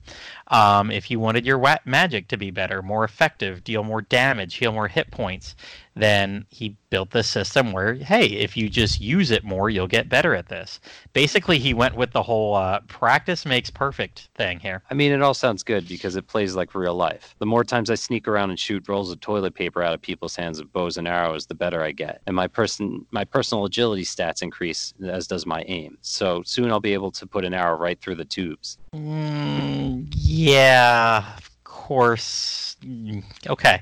Um, 0.47 0.89
if 0.89 1.11
you 1.11 1.19
wanted 1.19 1.45
your 1.45 1.61
magic 1.83 2.29
to 2.29 2.37
be 2.37 2.51
better, 2.51 2.81
more 2.81 3.03
effective, 3.03 3.65
deal 3.65 3.83
more 3.83 4.01
damage, 4.01 4.55
heal 4.55 4.71
more 4.71 4.87
hit 4.87 5.11
points, 5.11 5.57
then 5.95 6.45
he 6.49 6.75
built 6.89 7.11
this 7.11 7.27
system 7.27 7.71
where, 7.71 7.93
hey, 7.93 8.25
if 8.25 8.57
you 8.57 8.69
just 8.69 8.99
use 8.99 9.31
it 9.31 9.43
more, 9.43 9.69
you'll 9.69 9.87
get 9.87 10.09
better 10.09 10.35
at 10.35 10.49
this. 10.49 10.79
Basically, 11.13 11.57
he 11.57 11.73
went 11.73 11.95
with 11.95 12.11
the 12.11 12.21
whole 12.23 12.53
uh, 12.55 12.81
practice 12.87 13.45
makes 13.45 13.69
perfect 13.69 14.27
thing 14.35 14.59
here. 14.59 14.83
I 14.91 14.93
mean, 14.93 15.11
it 15.13 15.21
all 15.21 15.33
sounds 15.33 15.63
good 15.63 15.87
because 15.87 16.17
it 16.17 16.27
plays 16.27 16.55
like 16.55 16.75
real 16.75 16.95
life. 16.95 17.33
The 17.39 17.45
more 17.45 17.63
times 17.63 17.89
I 17.89 17.95
sneak 17.95 18.27
around 18.27 18.49
and 18.49 18.59
shoot 18.59 18.87
rolls 18.89 19.11
of 19.11 19.19
toilet 19.21 19.55
paper 19.55 19.81
out 19.83 19.93
of 19.93 20.01
people's 20.01 20.35
hands 20.35 20.59
with 20.59 20.71
bows 20.73 20.97
and 20.97 21.07
arrows, 21.07 21.45
the 21.45 21.55
better 21.55 21.81
I 21.81 21.91
get. 21.91 22.21
And 22.27 22.35
my 22.35 22.47
person, 22.47 23.05
my 23.11 23.23
personal 23.23 23.65
agility 23.65 24.03
stats 24.03 24.41
increase, 24.41 24.93
as 25.05 25.27
does 25.27 25.45
my 25.45 25.63
aim. 25.67 25.97
So 26.01 26.43
soon 26.45 26.71
I'll 26.71 26.79
be 26.81 26.93
able 26.93 27.11
to 27.11 27.25
put 27.25 27.45
an 27.45 27.53
arrow 27.53 27.77
right 27.77 27.99
through 27.99 28.15
the 28.15 28.25
tubes. 28.25 28.77
Mm, 28.93 30.07
yeah, 30.15 31.35
of 31.37 31.49
course. 31.63 32.75
Mm, 32.83 33.23
Okay. 33.47 33.81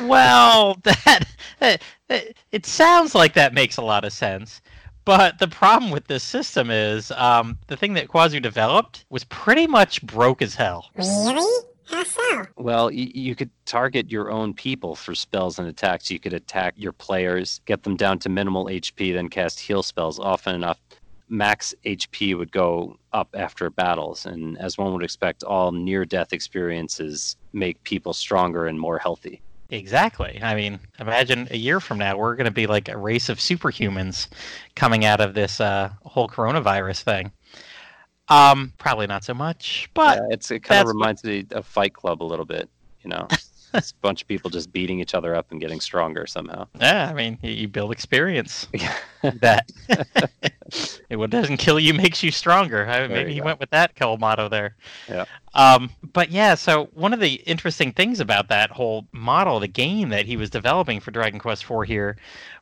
Well, 0.00 0.78
that, 0.84 1.24
that, 1.60 1.82
that- 2.08 2.34
it 2.52 2.66
sounds 2.66 3.14
like 3.14 3.34
that 3.34 3.54
makes 3.54 3.76
a 3.76 3.82
lot 3.82 4.04
of 4.04 4.12
sense. 4.12 4.60
But 5.04 5.38
the 5.38 5.48
problem 5.48 5.90
with 5.90 6.06
this 6.06 6.22
system 6.22 6.70
is 6.70 7.10
um, 7.12 7.58
the 7.68 7.76
thing 7.78 7.94
that 7.94 8.08
Kawazu 8.08 8.42
developed 8.42 9.06
was 9.08 9.24
pretty 9.24 9.66
much 9.66 10.02
broke 10.02 10.42
as 10.42 10.54
hell. 10.54 10.90
Really? 10.96 11.64
How 11.86 12.04
so? 12.04 12.44
Well, 12.56 12.90
you, 12.90 13.10
you 13.14 13.34
could 13.34 13.48
target 13.64 14.10
your 14.10 14.30
own 14.30 14.52
people 14.52 14.94
for 14.94 15.14
spells 15.14 15.58
and 15.58 15.66
attacks. 15.66 16.10
You 16.10 16.20
could 16.20 16.34
attack 16.34 16.74
your 16.76 16.92
players, 16.92 17.62
get 17.64 17.82
them 17.84 17.96
down 17.96 18.18
to 18.18 18.28
minimal 18.28 18.66
HP, 18.66 19.14
then 19.14 19.28
cast 19.28 19.58
heal 19.58 19.82
spells. 19.82 20.18
Often 20.18 20.56
enough, 20.56 20.78
max 21.30 21.74
HP 21.86 22.36
would 22.36 22.52
go 22.52 22.98
up 23.14 23.28
after 23.32 23.70
battles. 23.70 24.26
And 24.26 24.58
as 24.58 24.76
one 24.76 24.92
would 24.92 25.02
expect, 25.04 25.42
all 25.42 25.72
near 25.72 26.04
death 26.04 26.34
experiences 26.34 27.36
make 27.54 27.82
people 27.84 28.12
stronger 28.12 28.66
and 28.66 28.78
more 28.78 28.98
healthy. 28.98 29.40
Exactly. 29.70 30.40
I 30.42 30.54
mean, 30.54 30.80
imagine 30.98 31.46
a 31.50 31.56
year 31.56 31.78
from 31.78 31.98
now, 31.98 32.16
we're 32.16 32.36
going 32.36 32.46
to 32.46 32.50
be 32.50 32.66
like 32.66 32.88
a 32.88 32.96
race 32.96 33.28
of 33.28 33.38
superhumans 33.38 34.28
coming 34.74 35.04
out 35.04 35.20
of 35.20 35.34
this 35.34 35.60
uh, 35.60 35.90
whole 36.04 36.26
coronavirus 36.28 37.02
thing. 37.02 37.32
Um, 38.28 38.72
probably 38.78 39.06
not 39.06 39.24
so 39.24 39.34
much, 39.34 39.90
but 39.94 40.18
Yeah, 40.18 40.28
it's, 40.30 40.50
it 40.50 40.60
kind 40.60 40.80
of 40.80 40.86
what- 40.86 40.94
reminds 40.94 41.22
me 41.24 41.46
of 41.52 41.66
Fight 41.66 41.92
Club 41.92 42.22
a 42.22 42.24
little 42.24 42.44
bit, 42.46 42.68
you 43.02 43.10
know? 43.10 43.26
it's 43.74 43.90
a 43.92 43.94
bunch 44.00 44.22
of 44.22 44.28
people 44.28 44.50
just 44.50 44.72
beating 44.72 45.00
each 45.00 45.14
other 45.14 45.34
up 45.34 45.50
and 45.50 45.60
getting 45.60 45.80
stronger 45.80 46.26
somehow. 46.26 46.66
yeah, 46.80 47.08
I 47.10 47.14
mean, 47.14 47.38
you, 47.42 47.50
you 47.50 47.68
build 47.68 47.92
experience. 47.92 48.66
Yeah. 49.22 49.32
that 49.40 49.68
what 51.10 51.30
doesn't 51.30 51.56
kill 51.56 51.80
you 51.80 51.92
makes 51.92 52.22
you 52.22 52.30
stronger. 52.30 52.86
I, 52.88 53.08
maybe 53.08 53.30
you 53.30 53.34
he 53.34 53.40
go. 53.40 53.46
went 53.46 53.58
with 53.58 53.70
that 53.70 53.96
kill 53.96 54.16
motto 54.16 54.48
there. 54.48 54.76
Yeah. 55.08 55.24
Um, 55.54 55.90
but 56.12 56.30
yeah, 56.30 56.54
so 56.54 56.88
one 56.94 57.12
of 57.12 57.18
the 57.18 57.34
interesting 57.46 57.90
things 57.92 58.20
about 58.20 58.48
that 58.48 58.70
whole 58.70 59.06
model, 59.10 59.58
the 59.58 59.66
game 59.66 60.10
that 60.10 60.26
he 60.26 60.36
was 60.36 60.50
developing 60.50 61.00
for 61.00 61.10
Dragon 61.10 61.40
Quest 61.40 61.64
IV 61.68 61.84
here, 61.88 62.16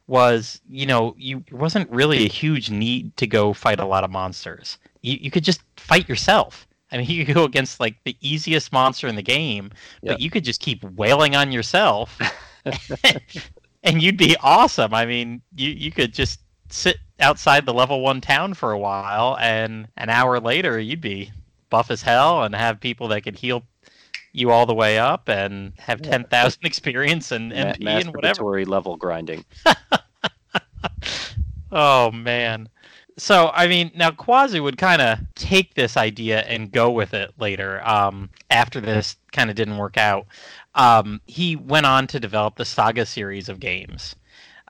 was 0.06 0.60
you 0.70 0.86
know 0.86 1.14
you 1.18 1.44
wasn't 1.50 1.90
really 1.90 2.24
a 2.24 2.28
huge 2.28 2.70
need 2.70 3.14
to 3.18 3.26
go 3.26 3.52
fight 3.52 3.80
a 3.80 3.84
lot 3.84 4.04
of 4.04 4.10
monsters. 4.10 4.78
You 5.02 5.18
you 5.20 5.30
could 5.30 5.44
just 5.44 5.60
fight 5.76 6.08
yourself. 6.08 6.65
I 6.92 6.98
mean, 6.98 7.06
you 7.10 7.24
could 7.26 7.34
go 7.34 7.44
against 7.44 7.80
like 7.80 7.96
the 8.04 8.16
easiest 8.20 8.72
monster 8.72 9.06
in 9.08 9.16
the 9.16 9.22
game, 9.22 9.70
Yep. 10.02 10.12
but 10.14 10.20
you 10.20 10.30
could 10.30 10.44
just 10.44 10.60
keep 10.60 10.82
wailing 10.84 11.34
on 11.36 11.52
yourself, 11.52 12.18
and 13.84 14.02
you'd 14.02 14.16
be 14.16 14.36
awesome. 14.42 14.94
I 14.94 15.06
mean, 15.06 15.42
you 15.54 15.70
you 15.70 15.90
could 15.90 16.12
just 16.14 16.40
sit 16.68 16.96
outside 17.20 17.64
the 17.66 17.72
level 17.74 18.00
one 18.00 18.20
town 18.20 18.54
for 18.54 18.72
a 18.72 18.78
while, 18.78 19.36
and 19.40 19.88
an 19.96 20.10
hour 20.10 20.38
later, 20.40 20.78
you'd 20.78 21.00
be 21.00 21.32
buff 21.70 21.90
as 21.90 22.02
hell 22.02 22.44
and 22.44 22.54
have 22.54 22.78
people 22.80 23.08
that 23.08 23.22
could 23.22 23.36
heal 23.36 23.62
you 24.32 24.50
all 24.50 24.66
the 24.66 24.74
way 24.74 24.98
up 24.98 25.28
and 25.28 25.72
have 25.78 26.00
Yeah. 26.04 26.10
ten 26.10 26.24
thousand 26.24 26.64
experience 26.64 27.32
and 27.32 27.48
Ma- 27.50 27.56
MP 27.56 27.86
and 27.86 28.14
whatever. 28.14 28.64
level 28.64 28.96
grinding. 28.96 29.44
Oh 31.72 32.10
man. 32.12 32.68
So 33.18 33.50
I 33.54 33.66
mean, 33.66 33.90
now 33.94 34.10
Kawazu 34.10 34.62
would 34.62 34.76
kind 34.78 35.00
of 35.00 35.18
take 35.34 35.74
this 35.74 35.96
idea 35.96 36.40
and 36.42 36.70
go 36.70 36.90
with 36.90 37.14
it 37.14 37.32
later. 37.38 37.86
Um, 37.86 38.30
after 38.50 38.80
this 38.80 39.16
kind 39.32 39.48
of 39.48 39.56
didn't 39.56 39.78
work 39.78 39.96
out, 39.96 40.26
um, 40.74 41.20
he 41.26 41.56
went 41.56 41.86
on 41.86 42.06
to 42.08 42.20
develop 42.20 42.56
the 42.56 42.64
Saga 42.64 43.06
series 43.06 43.48
of 43.48 43.58
games. 43.60 44.16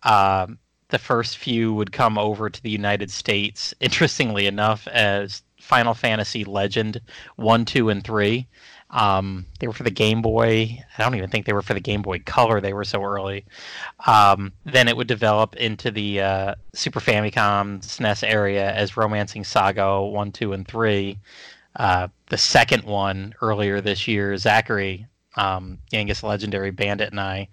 Um, 0.04 0.58
the 0.88 0.98
first 0.98 1.38
few 1.38 1.74
would 1.74 1.90
come 1.90 2.16
over 2.16 2.48
to 2.48 2.62
the 2.62 2.70
United 2.70 3.10
States, 3.10 3.74
interestingly 3.80 4.46
enough, 4.46 4.86
as 4.88 5.42
Final 5.60 5.94
Fantasy 5.94 6.44
Legend 6.44 7.00
one, 7.34 7.64
two, 7.64 7.88
and 7.88 8.04
three. 8.04 8.46
Um, 8.90 9.46
they 9.58 9.66
were 9.66 9.72
for 9.72 9.82
the 9.82 9.90
Game 9.90 10.22
Boy. 10.22 10.82
I 10.96 11.02
don't 11.02 11.14
even 11.16 11.28
think 11.28 11.44
they 11.44 11.52
were 11.52 11.62
for 11.62 11.74
the 11.74 11.80
Game 11.80 12.02
Boy 12.02 12.20
Color. 12.20 12.60
They 12.60 12.72
were 12.72 12.84
so 12.84 13.02
early. 13.02 13.44
Um, 14.06 14.52
then 14.64 14.88
it 14.88 14.96
would 14.96 15.08
develop 15.08 15.56
into 15.56 15.90
the 15.90 16.20
uh, 16.20 16.54
Super 16.72 17.00
Famicom 17.00 17.80
SNES 17.80 18.22
area 18.26 18.72
as 18.72 18.96
Romancing 18.96 19.44
Saga 19.44 20.02
1, 20.02 20.32
2, 20.32 20.52
and 20.52 20.68
3. 20.68 21.18
Uh, 21.74 22.08
the 22.28 22.38
second 22.38 22.84
one 22.84 23.34
earlier 23.42 23.80
this 23.80 24.08
year, 24.08 24.36
Zachary, 24.36 25.06
um, 25.36 25.78
Yangus 25.92 26.22
Legendary 26.22 26.70
Bandit, 26.70 27.10
and 27.10 27.20
I 27.20 27.48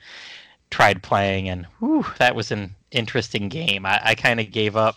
tried 0.70 1.04
playing, 1.04 1.50
and 1.50 1.66
whew, 1.80 2.06
that 2.20 2.36
was 2.36 2.52
an 2.52 2.76
interesting 2.92 3.50
game. 3.50 3.86
I, 3.86 4.00
I 4.04 4.16
kind 4.16 4.40
of 4.40 4.52
gave 4.52 4.76
up 4.76 4.96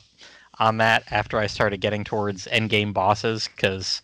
on 0.58 0.78
that 0.78 1.04
after 1.10 1.38
I 1.38 1.46
started 1.46 1.80
getting 1.80 2.02
towards 2.02 2.46
end 2.46 2.70
game 2.70 2.92
bosses 2.92 3.48
because 3.48 4.00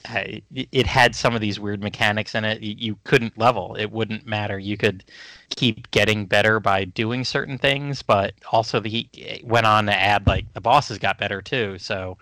it 0.54 0.86
had 0.86 1.14
some 1.14 1.34
of 1.34 1.40
these 1.40 1.58
weird 1.58 1.82
mechanics 1.82 2.34
in 2.34 2.44
it. 2.44 2.60
You, 2.62 2.98
couldn't 3.04 3.38
level; 3.38 3.74
it 3.76 3.90
wouldn't 3.90 4.26
matter. 4.26 4.58
You 4.58 4.76
could 4.76 5.04
keep 5.50 5.90
getting 5.90 6.26
better 6.26 6.60
by 6.60 6.84
doing 6.84 7.24
certain 7.24 7.58
things, 7.58 8.02
but 8.02 8.34
also 8.50 8.80
the 8.80 9.08
it 9.14 9.46
went 9.46 9.66
on 9.66 9.86
to 9.86 9.94
add 9.94 10.26
like 10.26 10.52
the 10.52 10.60
bosses 10.60 10.98
got 10.98 11.18
better 11.18 11.40
too. 11.40 11.78
So 11.78 12.18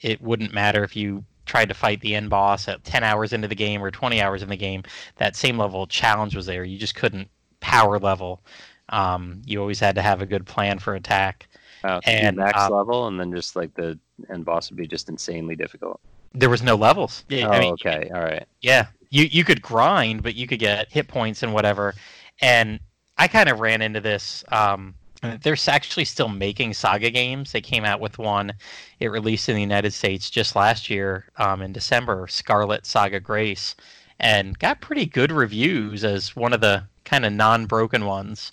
it 0.00 0.20
wouldn't 0.20 0.52
matter 0.52 0.82
if 0.84 0.96
you 0.96 1.24
tried 1.46 1.68
to 1.68 1.74
fight 1.74 2.00
the 2.00 2.14
end 2.14 2.30
boss 2.30 2.68
at 2.68 2.84
10 2.84 3.02
hours 3.02 3.32
into 3.32 3.48
the 3.48 3.54
game 3.54 3.82
or 3.82 3.90
20 3.90 4.20
hours 4.20 4.42
in 4.42 4.48
the 4.48 4.56
game. 4.56 4.82
That 5.16 5.34
same 5.34 5.58
level 5.58 5.82
of 5.82 5.88
challenge 5.88 6.36
was 6.36 6.46
there. 6.46 6.62
You 6.62 6.78
just 6.78 6.94
couldn't 6.94 7.28
power 7.60 7.98
level. 7.98 8.42
Um, 8.90 9.42
you 9.44 9.60
always 9.60 9.80
had 9.80 9.94
to 9.96 10.02
have 10.02 10.22
a 10.22 10.26
good 10.26 10.46
plan 10.46 10.78
for 10.78 10.94
attack. 10.94 11.48
You 11.96 12.00
And, 12.06 12.36
max 12.36 12.60
um, 12.60 12.72
level, 12.72 13.08
and 13.08 13.18
then 13.18 13.32
just 13.34 13.56
like 13.56 13.74
the 13.74 13.98
end 14.32 14.44
boss 14.44 14.70
would 14.70 14.76
be 14.76 14.86
just 14.86 15.08
insanely 15.08 15.56
difficult. 15.56 16.00
There 16.34 16.50
was 16.50 16.62
no 16.62 16.74
levels. 16.74 17.24
Yeah, 17.28 17.48
oh, 17.48 17.52
I 17.52 17.60
mean, 17.60 17.72
okay, 17.74 18.10
all 18.14 18.20
right. 18.20 18.46
Yeah, 18.60 18.86
you 19.10 19.24
you 19.24 19.44
could 19.44 19.62
grind, 19.62 20.22
but 20.22 20.34
you 20.34 20.46
could 20.46 20.58
get 20.58 20.90
hit 20.90 21.08
points 21.08 21.42
and 21.42 21.52
whatever. 21.52 21.94
And 22.40 22.80
I 23.16 23.28
kind 23.28 23.48
of 23.48 23.60
ran 23.60 23.82
into 23.82 24.00
this. 24.00 24.44
Um, 24.48 24.94
they're 25.42 25.56
actually 25.66 26.04
still 26.04 26.28
making 26.28 26.74
Saga 26.74 27.10
games. 27.10 27.50
They 27.50 27.60
came 27.60 27.84
out 27.84 28.00
with 28.00 28.18
one. 28.18 28.52
It 29.00 29.08
released 29.08 29.48
in 29.48 29.56
the 29.56 29.60
United 29.60 29.92
States 29.92 30.30
just 30.30 30.54
last 30.54 30.88
year 30.88 31.24
um, 31.38 31.62
in 31.62 31.72
December. 31.72 32.28
Scarlet 32.28 32.86
Saga 32.86 33.18
Grace, 33.18 33.74
and 34.20 34.58
got 34.58 34.80
pretty 34.80 35.06
good 35.06 35.32
reviews 35.32 36.04
as 36.04 36.36
one 36.36 36.52
of 36.52 36.60
the 36.60 36.84
kind 37.04 37.24
of 37.24 37.32
non-broken 37.32 38.04
ones. 38.04 38.52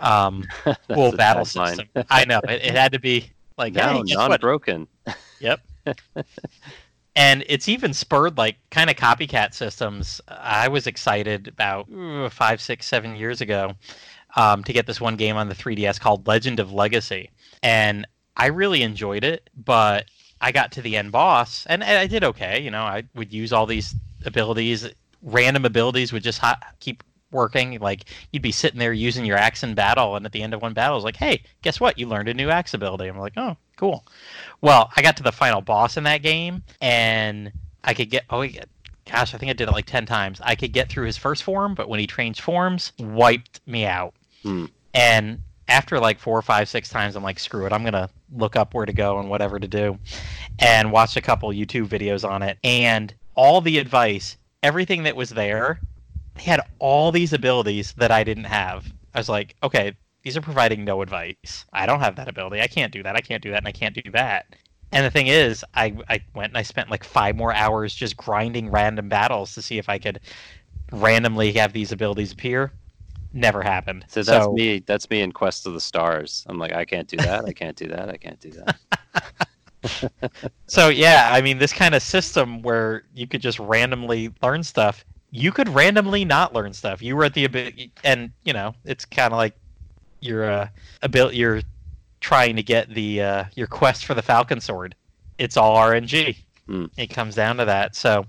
Um, 0.00 0.44
cool 0.92 1.12
battle 1.12 1.44
system. 1.44 1.88
I 2.10 2.24
know 2.24 2.40
it, 2.44 2.64
it 2.64 2.74
had 2.74 2.92
to 2.92 2.98
be 2.98 3.30
like 3.58 3.74
Now 3.74 4.02
hey, 4.02 4.14
non-broken. 4.14 4.86
Yep. 5.40 5.60
and 7.16 7.44
it's 7.46 7.68
even 7.68 7.92
spurred 7.92 8.38
like 8.38 8.56
kind 8.70 8.90
of 8.90 8.96
copycat 8.96 9.54
systems. 9.54 10.20
I 10.28 10.68
was 10.68 10.86
excited 10.86 11.48
about 11.48 11.88
ooh, 11.90 12.28
five, 12.30 12.60
six, 12.60 12.86
seven 12.86 13.16
years 13.16 13.40
ago 13.40 13.74
um, 14.36 14.64
to 14.64 14.72
get 14.72 14.86
this 14.86 15.00
one 15.00 15.16
game 15.16 15.36
on 15.36 15.48
the 15.48 15.54
3DS 15.54 16.00
called 16.00 16.26
Legend 16.26 16.60
of 16.60 16.72
Legacy, 16.72 17.30
and 17.62 18.06
I 18.36 18.46
really 18.46 18.82
enjoyed 18.82 19.24
it. 19.24 19.50
But 19.54 20.06
I 20.40 20.52
got 20.52 20.72
to 20.72 20.82
the 20.82 20.96
end 20.96 21.12
boss, 21.12 21.66
and, 21.66 21.82
and 21.82 21.98
I 21.98 22.06
did 22.06 22.24
okay. 22.24 22.60
You 22.60 22.70
know, 22.70 22.82
I 22.82 23.04
would 23.14 23.32
use 23.32 23.52
all 23.52 23.66
these 23.66 23.94
abilities, 24.24 24.88
random 25.22 25.64
abilities 25.64 26.12
would 26.12 26.22
just 26.22 26.40
keep 26.80 27.02
working. 27.32 27.78
Like 27.80 28.04
you'd 28.32 28.42
be 28.42 28.52
sitting 28.52 28.78
there 28.78 28.92
using 28.92 29.24
your 29.24 29.36
axe 29.36 29.62
in 29.62 29.74
battle, 29.74 30.16
and 30.16 30.24
at 30.24 30.32
the 30.32 30.42
end 30.42 30.54
of 30.54 30.62
one 30.62 30.74
battle, 30.74 30.96
it's 30.96 31.04
like, 31.04 31.16
hey, 31.16 31.42
guess 31.62 31.80
what? 31.80 31.98
You 31.98 32.06
learned 32.06 32.28
a 32.28 32.34
new 32.34 32.50
axe 32.50 32.74
ability. 32.74 33.08
I'm 33.08 33.18
like, 33.18 33.36
oh, 33.36 33.56
cool. 33.76 34.04
Well, 34.60 34.90
I 34.96 35.02
got 35.02 35.16
to 35.16 35.22
the 35.22 35.32
final 35.32 35.60
boss 35.60 35.96
in 35.96 36.04
that 36.04 36.22
game, 36.22 36.62
and 36.80 37.52
I 37.84 37.94
could 37.94 38.10
get 38.10 38.24
oh 38.30 38.46
gosh, 39.10 39.34
I 39.34 39.38
think 39.38 39.50
I 39.50 39.54
did 39.54 39.68
it 39.68 39.72
like 39.72 39.86
ten 39.86 40.06
times. 40.06 40.40
I 40.42 40.54
could 40.54 40.72
get 40.72 40.88
through 40.88 41.06
his 41.06 41.16
first 41.16 41.42
form, 41.42 41.74
but 41.74 41.88
when 41.88 42.00
he 42.00 42.06
changed 42.06 42.40
forms, 42.40 42.92
wiped 42.98 43.60
me 43.66 43.84
out. 43.84 44.14
Hmm. 44.42 44.66
And 44.94 45.40
after 45.68 45.98
like 45.98 46.18
four, 46.18 46.40
five, 46.42 46.68
six 46.68 46.88
times, 46.88 47.16
I'm 47.16 47.22
like, 47.22 47.38
screw 47.38 47.66
it. 47.66 47.72
I'm 47.72 47.84
gonna 47.84 48.10
look 48.34 48.56
up 48.56 48.74
where 48.74 48.86
to 48.86 48.92
go 48.92 49.18
and 49.18 49.28
whatever 49.28 49.58
to 49.58 49.68
do, 49.68 49.98
and 50.58 50.92
watched 50.92 51.16
a 51.16 51.20
couple 51.20 51.48
YouTube 51.50 51.88
videos 51.88 52.28
on 52.28 52.42
it. 52.42 52.58
And 52.62 53.14
all 53.34 53.60
the 53.60 53.78
advice, 53.78 54.36
everything 54.62 55.04
that 55.04 55.16
was 55.16 55.30
there, 55.30 55.80
they 56.34 56.42
had 56.42 56.60
all 56.78 57.12
these 57.12 57.32
abilities 57.32 57.92
that 57.94 58.10
I 58.10 58.24
didn't 58.24 58.44
have. 58.44 58.92
I 59.14 59.18
was 59.18 59.28
like, 59.28 59.54
okay, 59.62 59.94
these 60.22 60.36
are 60.36 60.40
providing 60.40 60.84
no 60.84 61.02
advice. 61.02 61.64
I 61.72 61.86
don't 61.86 62.00
have 62.00 62.16
that 62.16 62.28
ability. 62.28 62.60
I 62.60 62.66
can't 62.66 62.92
do 62.92 63.02
that. 63.02 63.16
I 63.16 63.20
can't 63.20 63.42
do 63.42 63.50
that, 63.50 63.58
and 63.58 63.68
I 63.68 63.72
can't 63.72 63.94
do 63.94 64.10
that. 64.12 64.54
And 64.92 65.04
the 65.06 65.10
thing 65.10 65.26
is, 65.26 65.64
I, 65.74 65.94
I 66.08 66.22
went 66.34 66.50
and 66.50 66.58
I 66.58 66.62
spent 66.62 66.90
like 66.90 67.02
five 67.02 67.34
more 67.34 67.52
hours 67.54 67.94
just 67.94 68.16
grinding 68.16 68.70
random 68.70 69.08
battles 69.08 69.54
to 69.54 69.62
see 69.62 69.78
if 69.78 69.88
I 69.88 69.98
could 69.98 70.20
randomly 70.92 71.52
have 71.52 71.72
these 71.72 71.92
abilities 71.92 72.32
appear. 72.32 72.72
Never 73.32 73.62
happened. 73.62 74.04
So 74.08 74.22
that's 74.22 74.46
me. 74.48 74.80
That's 74.80 75.08
me 75.08 75.22
in 75.22 75.32
Quest 75.32 75.66
of 75.66 75.72
the 75.72 75.80
Stars. 75.80 76.44
I'm 76.46 76.58
like, 76.58 76.74
I 76.74 76.84
can't 76.84 77.08
do 77.08 77.16
that. 77.16 77.46
I 77.46 77.52
can't 77.52 77.76
do 77.76 77.88
that. 77.88 78.10
I 78.10 78.18
can't 78.18 78.38
do 78.38 78.50
that. 78.50 78.78
so 80.66 80.88
yeah, 80.88 81.30
I 81.32 81.40
mean, 81.40 81.58
this 81.58 81.72
kind 81.72 81.94
of 81.94 82.02
system 82.02 82.62
where 82.62 83.04
you 83.14 83.26
could 83.26 83.40
just 83.40 83.58
randomly 83.58 84.30
learn 84.42 84.62
stuff, 84.62 85.04
you 85.32 85.50
could 85.50 85.68
randomly 85.70 86.24
not 86.24 86.54
learn 86.54 86.72
stuff. 86.72 87.02
You 87.02 87.16
were 87.16 87.24
at 87.24 87.34
the 87.34 87.44
ability, 87.46 87.90
and 88.04 88.30
you 88.44 88.52
know, 88.52 88.74
it's 88.84 89.04
kind 89.04 89.32
of 89.32 89.38
like 89.38 89.56
your 90.20 90.48
uh, 90.48 90.68
ability. 91.00 91.38
You're 91.38 91.62
trying 92.20 92.54
to 92.56 92.62
get 92.62 92.94
the 92.94 93.22
uh, 93.22 93.44
your 93.54 93.66
quest 93.66 94.04
for 94.04 94.14
the 94.14 94.22
Falcon 94.22 94.60
Sword. 94.60 94.94
It's 95.38 95.56
all 95.56 95.76
RNG. 95.76 96.36
Hmm. 96.66 96.86
It 96.96 97.08
comes 97.08 97.34
down 97.34 97.56
to 97.56 97.64
that. 97.64 97.96
So 97.96 98.26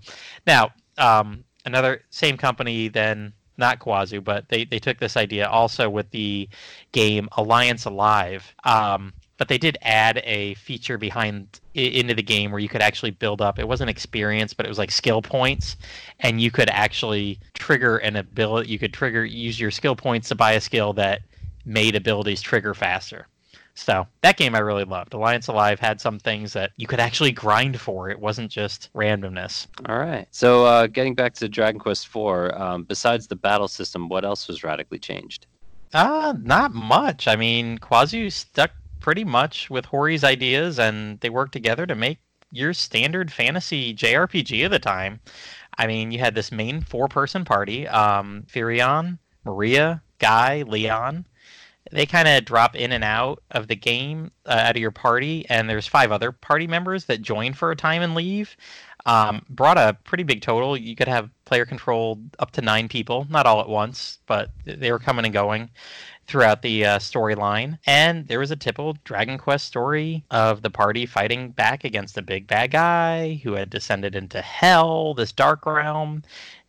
now, 0.48 0.72
um, 0.98 1.44
another 1.66 2.02
same 2.10 2.38
company 2.38 2.88
then 2.88 3.34
not 3.58 3.80
Kawazu, 3.80 4.24
but 4.24 4.50
they, 4.50 4.66
they 4.66 4.80
took 4.80 4.98
this 4.98 5.16
idea 5.16 5.48
also 5.48 5.90
with 5.90 6.10
the 6.10 6.50
game 6.92 7.30
Alliance 7.34 7.86
Alive. 7.86 8.52
Um, 8.64 9.14
but 9.44 9.50
they 9.50 9.58
did 9.58 9.78
add 9.82 10.22
a 10.24 10.54
feature 10.54 10.98
behind 10.98 11.60
into 11.74 12.14
the 12.14 12.24
game 12.24 12.50
where 12.50 12.62
you 12.62 12.70
could 12.70 12.82
actually 12.82 13.12
build 13.12 13.42
up. 13.42 13.60
It 13.60 13.68
wasn't 13.68 13.90
experience, 13.90 14.54
but 14.54 14.66
it 14.66 14.70
was 14.70 14.78
like 14.78 14.90
skill 14.90 15.22
points, 15.22 15.76
and 16.22 16.40
you 16.40 16.50
could 16.50 16.70
actually 16.70 17.42
trigger 17.54 17.98
an 17.98 18.16
ability. 18.16 18.70
You 18.70 18.80
could 18.80 18.94
trigger 18.94 19.26
use 19.26 19.60
your 19.60 19.70
skill 19.70 19.98
points 19.98 20.30
to 20.30 20.36
buy 20.36 20.54
a 20.54 20.62
skill 20.62 20.94
that 20.94 21.24
made 21.66 21.94
abilities 21.94 22.42
trigger 22.42 22.74
faster. 22.74 23.28
So 23.76 24.08
that 24.22 24.38
game 24.38 24.56
I 24.56 24.60
really 24.60 24.86
loved. 24.86 25.14
Alliance 25.14 25.48
Alive 25.50 25.78
had 25.78 26.00
some 26.00 26.20
things 26.20 26.54
that 26.54 26.72
you 26.78 26.88
could 26.88 27.02
actually 27.02 27.34
grind 27.34 27.82
for. 27.82 28.10
It 28.10 28.22
wasn't 28.22 28.50
just 28.50 28.94
randomness. 28.94 29.68
All 29.90 29.98
right. 29.98 30.26
So 30.32 30.66
uh, 30.66 30.88
getting 30.88 31.16
back 31.16 31.34
to 31.34 31.50
Dragon 31.50 31.82
Quest 31.82 32.08
IV, 32.08 32.54
um, 32.54 32.84
besides 32.86 33.28
the 33.28 33.36
battle 33.36 33.68
system, 33.68 34.08
what 34.08 34.24
else 34.24 34.48
was 34.48 34.64
radically 34.64 35.00
changed? 35.00 35.48
Uh, 35.94 36.34
not 36.42 36.74
much. 36.74 37.28
I 37.28 37.36
mean, 37.36 37.78
Kawazu 37.78 38.32
stuck 38.32 38.72
pretty 39.04 39.24
much 39.24 39.70
with 39.70 39.86
Horii's 39.86 40.24
ideas, 40.24 40.80
and 40.80 41.20
they 41.20 41.30
worked 41.30 41.52
together 41.52 41.86
to 41.86 41.94
make 41.94 42.18
your 42.52 42.74
standard 42.74 43.32
fantasy 43.32 43.94
JRPG 43.94 44.66
of 44.66 44.72
the 44.72 44.80
time. 44.80 45.20
I 45.78 45.86
mean, 45.86 46.12
you 46.12 46.20
had 46.20 46.34
this 46.34 46.52
main 46.52 46.82
four-person 46.82 47.46
party: 47.46 47.88
um, 47.88 48.46
Firion, 48.48 49.20
Maria, 49.46 50.02
Guy, 50.18 50.64
Leon. 50.64 51.28
They 51.92 52.06
kind 52.06 52.28
of 52.28 52.46
drop 52.46 52.76
in 52.76 52.92
and 52.92 53.04
out 53.04 53.44
of 53.52 53.68
the 53.68 53.76
game, 53.76 54.32
uh, 54.46 54.52
out 54.54 54.78
of 54.78 54.82
your 54.82 54.90
party, 54.90 55.46
and 55.50 55.70
there's 55.70 55.86
five 55.86 56.12
other 56.12 56.32
party 56.32 56.66
members 56.66 57.06
that 57.06 57.22
join 57.22 57.54
for 57.54 57.70
a 57.70 57.76
time 57.76 58.02
and 58.02 58.16
leave. 58.16 58.56
Um, 59.06 59.46
brought 59.50 59.78
a 59.78 59.98
pretty 60.06 60.24
big 60.24 60.42
total. 60.42 60.78
You 60.78 60.96
could 60.96 61.10
have 61.10 61.30
player 61.46 61.66
control 61.66 62.22
up 62.40 62.52
to 62.52 62.62
nine 62.62 62.88
people, 62.88 63.28
not 63.30 63.46
all 63.46 63.60
at 63.60 63.68
once, 63.68 64.20
but 64.28 64.50
they 64.66 64.92
were 64.92 65.00
coming 65.00 65.26
and 65.26 65.34
going 65.34 65.70
throughout 66.26 66.62
the 66.62 66.86
uh, 66.86 67.00
storyline. 67.00 67.78
And 67.86 68.28
there 68.28 68.40
was 68.40 68.52
a 68.52 68.56
typical 68.56 68.96
Dragon 69.04 69.38
Quest 69.38 69.66
story 69.66 70.24
of 70.32 70.62
the 70.62 70.70
party 70.70 71.06
fighting 71.06 71.50
back 71.50 71.84
against 71.84 72.18
a 72.18 72.22
big 72.22 72.48
bad 72.48 72.72
guy 72.72 73.42
who 73.44 73.54
had 73.54 73.70
descended 73.70 74.16
into 74.16 74.42
hell, 74.42 75.14
this 75.14 75.32
dark 75.32 75.66
realm, 75.66 76.24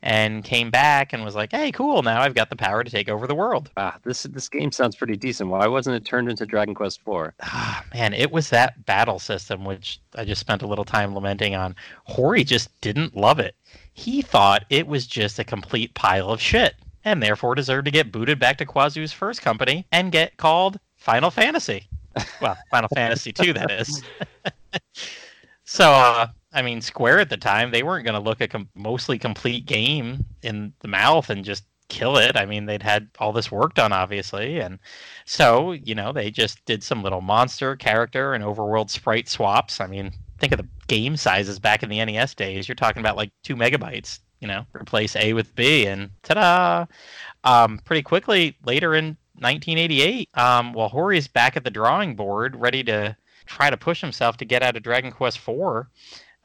and 0.05 0.45
came 0.45 0.71
back 0.71 1.13
and 1.13 1.25
was 1.25 1.35
like, 1.35 1.51
"Hey, 1.51 1.73
cool! 1.73 2.03
Now 2.03 2.21
I've 2.21 2.35
got 2.35 2.51
the 2.51 2.57
power 2.57 2.85
to 2.85 2.91
take 2.91 3.09
over 3.09 3.27
the 3.27 3.35
world." 3.35 3.71
Ah, 3.77 3.97
this 4.05 4.23
this 4.25 4.49
game 4.49 4.71
sounds 4.71 4.95
pretty 4.95 5.17
decent. 5.17 5.51
Why 5.51 5.67
wasn't 5.67 5.97
it 5.97 6.05
turned 6.05 6.31
into 6.31 6.47
Dragon 6.47 6.75
Quest 6.75 7.01
IV? 7.09 7.33
Ah, 7.43 7.83
man, 7.93 8.13
it 8.13 8.31
was 8.31 8.51
that 8.51 8.85
battle 8.85 9.19
system 9.19 9.65
which 9.65 9.99
I 10.15 10.25
just 10.25 10.41
spent 10.41 10.63
a 10.63 10.67
little 10.67 10.85
time 10.85 11.15
lamenting 11.15 11.55
on. 11.55 11.75
Horii 12.09 12.47
just 12.47 12.79
didn't 12.83 13.17
love 13.17 13.41
it. 13.41 13.57
He 13.95 14.23
thought 14.23 14.67
it 14.69 14.87
was 14.87 15.07
just 15.07 15.39
a 15.39 15.45
complete 15.45 15.95
pile 15.95 16.29
of 16.29 16.41
shit, 16.41 16.75
and 17.05 17.23
therefore 17.23 17.55
deserved 17.55 17.87
to 17.87 17.91
get 17.91 18.13
booted 18.13 18.39
back 18.39 18.59
to 18.59 18.67
Kawazu's 18.67 19.13
first 19.13 19.41
company 19.41 19.87
and 19.91 20.13
get 20.13 20.37
called 20.37 20.79
Final 20.97 21.31
Fantasy. 21.31 21.89
Well, 22.43 22.57
Final 22.71 22.91
Fantasy 22.95 23.33
2, 23.33 23.55
that 23.55 23.71
is. 23.71 24.03
so, 25.65 25.91
uh, 25.91 26.27
I 26.55 26.63
mean, 26.63 26.81
Square 26.81 27.21
at 27.21 27.31
the 27.31 27.37
time, 27.37 27.71
they 27.71 27.83
weren't 27.83 28.05
going 28.05 28.15
to 28.15 28.21
look 28.21 28.41
a 28.41 28.49
com- 28.49 28.69
mostly 28.75 29.19
complete 29.19 29.67
game 29.67 30.25
in 30.43 30.73
the 30.81 30.89
mouth 30.89 31.29
and 31.29 31.45
just 31.45 31.65
kill 31.89 32.17
it. 32.17 32.37
I 32.37 32.47
mean, 32.47 32.67
they'd 32.67 32.83
had 32.83 33.09
all 33.19 33.33
this 33.33 33.51
work 33.51 33.75
done, 33.75 33.93
obviously, 33.93 34.61
and 34.61 34.79
so 35.25 35.73
you 35.73 35.95
know 35.95 36.13
they 36.13 36.31
just 36.31 36.65
did 36.65 36.83
some 36.83 37.03
little 37.03 37.21
monster 37.21 37.77
character 37.77 38.35
and 38.35 38.45
overworld 38.45 38.91
sprite 38.91 39.29
swaps. 39.29 39.81
I 39.81 39.87
mean, 39.87 40.13
think 40.39 40.53
of 40.53 40.59
the 40.59 40.69
game 40.87 41.17
sizes 41.17 41.59
back 41.59 41.83
in 41.83 41.89
the 41.89 42.05
NES 42.05 42.35
days. 42.35 42.69
You're 42.69 42.75
talking 42.75 43.01
about 43.01 43.17
like 43.17 43.33
two 43.43 43.57
megabytes. 43.57 44.21
You 44.41 44.49
know, 44.49 44.67
replace 44.75 45.17
A 45.17 45.33
with 45.33 45.55
B, 45.55 45.87
and 45.87 46.11
ta-da! 46.23 46.85
Um, 47.45 47.81
pretty 47.85 48.03
quickly 48.03 48.57
later 48.65 48.95
in 48.95 49.17
1988, 49.39 50.29
um, 50.35 50.75
while 50.75 50.91
Horii's 50.91 51.29
back 51.29 51.57
at 51.57 51.65
the 51.65 51.71
drawing 51.71 52.15
board, 52.15 52.55
ready 52.57 52.85
to 52.85 53.17
try 53.47 53.71
to 53.71 53.77
push 53.77 54.01
himself 54.01 54.37
to 54.39 54.45
get 54.45 54.63
out 54.63 54.77
of 54.77 54.83
Dragon 54.83 55.13
Quest 55.13 55.39
IV. 55.39 55.87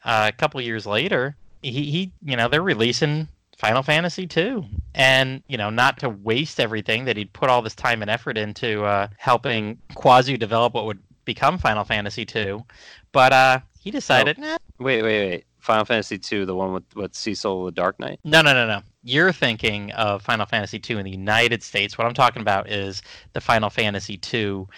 Uh, 0.04 0.30
a 0.32 0.36
couple 0.36 0.60
years 0.60 0.86
later, 0.86 1.36
he, 1.62 1.70
he, 1.90 2.12
you 2.24 2.36
know, 2.36 2.48
they're 2.48 2.62
releasing 2.62 3.28
Final 3.58 3.82
Fantasy 3.82 4.26
two, 4.26 4.64
and 4.94 5.42
you 5.46 5.58
know, 5.58 5.68
not 5.68 5.98
to 5.98 6.08
waste 6.08 6.58
everything 6.58 7.04
that 7.04 7.16
he'd 7.16 7.32
put 7.34 7.50
all 7.50 7.60
this 7.60 7.74
time 7.74 8.00
and 8.00 8.10
effort 8.10 8.38
into 8.38 8.84
uh, 8.84 9.08
helping 9.18 9.76
Kawazu 9.92 10.38
develop 10.38 10.72
what 10.72 10.86
would 10.86 10.98
become 11.26 11.58
Final 11.58 11.84
Fantasy 11.84 12.24
two, 12.24 12.64
but 13.12 13.32
uh, 13.32 13.60
he 13.78 13.90
decided, 13.90 14.38
nah, 14.38 14.56
Wait, 14.78 15.02
wait, 15.02 15.28
wait. 15.28 15.44
Final 15.58 15.84
Fantasy 15.84 16.16
two, 16.18 16.46
the 16.46 16.54
one 16.54 16.72
with 16.72 16.96
with 16.96 17.14
Cecil 17.14 17.66
the 17.66 17.72
Dark 17.72 18.00
Knight. 18.00 18.18
no, 18.24 18.40
no, 18.40 18.54
no, 18.54 18.66
no. 18.66 18.80
You're 19.02 19.32
thinking 19.32 19.92
of 19.92 20.22
Final 20.22 20.46
Fantasy 20.46 20.78
two 20.78 20.96
in 20.96 21.04
the 21.04 21.10
United 21.10 21.62
States. 21.62 21.98
What 21.98 22.06
I'm 22.06 22.14
talking 22.14 22.40
about 22.40 22.70
is 22.70 23.02
the 23.34 23.40
Final 23.42 23.68
Fantasy 23.68 24.16
two 24.16 24.68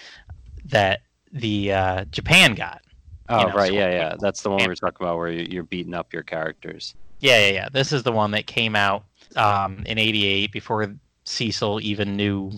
that 0.64 1.02
the 1.32 1.72
uh, 1.72 2.04
Japan 2.06 2.54
got. 2.54 2.82
Oh, 3.32 3.48
know, 3.48 3.54
right, 3.54 3.68
so- 3.68 3.74
yeah, 3.74 3.90
yeah. 3.90 4.14
That's 4.20 4.42
the 4.42 4.50
one 4.50 4.58
we 4.60 4.68
were 4.68 4.74
talking 4.74 5.04
about 5.06 5.16
where 5.18 5.28
you- 5.30 5.46
you're 5.50 5.62
beating 5.64 5.94
up 5.94 6.12
your 6.12 6.22
characters. 6.22 6.94
Yeah, 7.20 7.38
yeah, 7.46 7.52
yeah. 7.52 7.68
This 7.72 7.92
is 7.92 8.02
the 8.02 8.12
one 8.12 8.32
that 8.32 8.46
came 8.46 8.74
out 8.76 9.04
um, 9.36 9.82
in 9.86 9.98
'88 9.98 10.52
before 10.52 10.94
Cecil 11.24 11.80
even 11.82 12.16
knew 12.16 12.52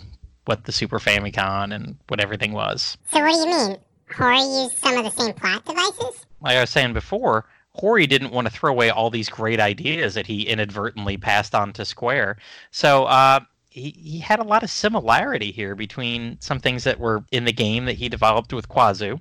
what 0.46 0.64
the 0.64 0.72
Super 0.72 0.98
Famicom 0.98 1.74
and 1.74 1.96
what 2.08 2.20
everything 2.20 2.52
was. 2.52 2.96
So 3.12 3.20
what 3.22 3.32
do 3.32 3.38
you 3.38 3.46
mean? 3.46 3.76
Horii 4.10 4.64
used 4.64 4.78
some 4.78 4.96
of 4.96 5.04
the 5.04 5.10
same 5.10 5.34
plot 5.34 5.64
devices? 5.64 6.26
Like 6.40 6.56
I 6.56 6.60
was 6.60 6.70
saying 6.70 6.92
before, 6.92 7.46
Horii 7.80 8.08
didn't 8.08 8.32
want 8.32 8.46
to 8.46 8.52
throw 8.52 8.70
away 8.70 8.90
all 8.90 9.10
these 9.10 9.28
great 9.28 9.60
ideas 9.60 10.14
that 10.14 10.26
he 10.26 10.42
inadvertently 10.46 11.16
passed 11.16 11.54
on 11.54 11.72
to 11.74 11.84
Square. 11.84 12.36
So 12.70 13.04
uh, 13.04 13.40
he, 13.70 13.90
he 13.98 14.18
had 14.18 14.38
a 14.40 14.44
lot 14.44 14.62
of 14.62 14.70
similarity 14.70 15.50
here 15.52 15.74
between 15.74 16.36
some 16.40 16.58
things 16.60 16.84
that 16.84 16.98
were 17.00 17.24
in 17.32 17.44
the 17.44 17.52
game 17.52 17.84
that 17.86 17.96
he 17.96 18.08
developed 18.08 18.52
with 18.52 18.68
Kawazu 18.68 19.20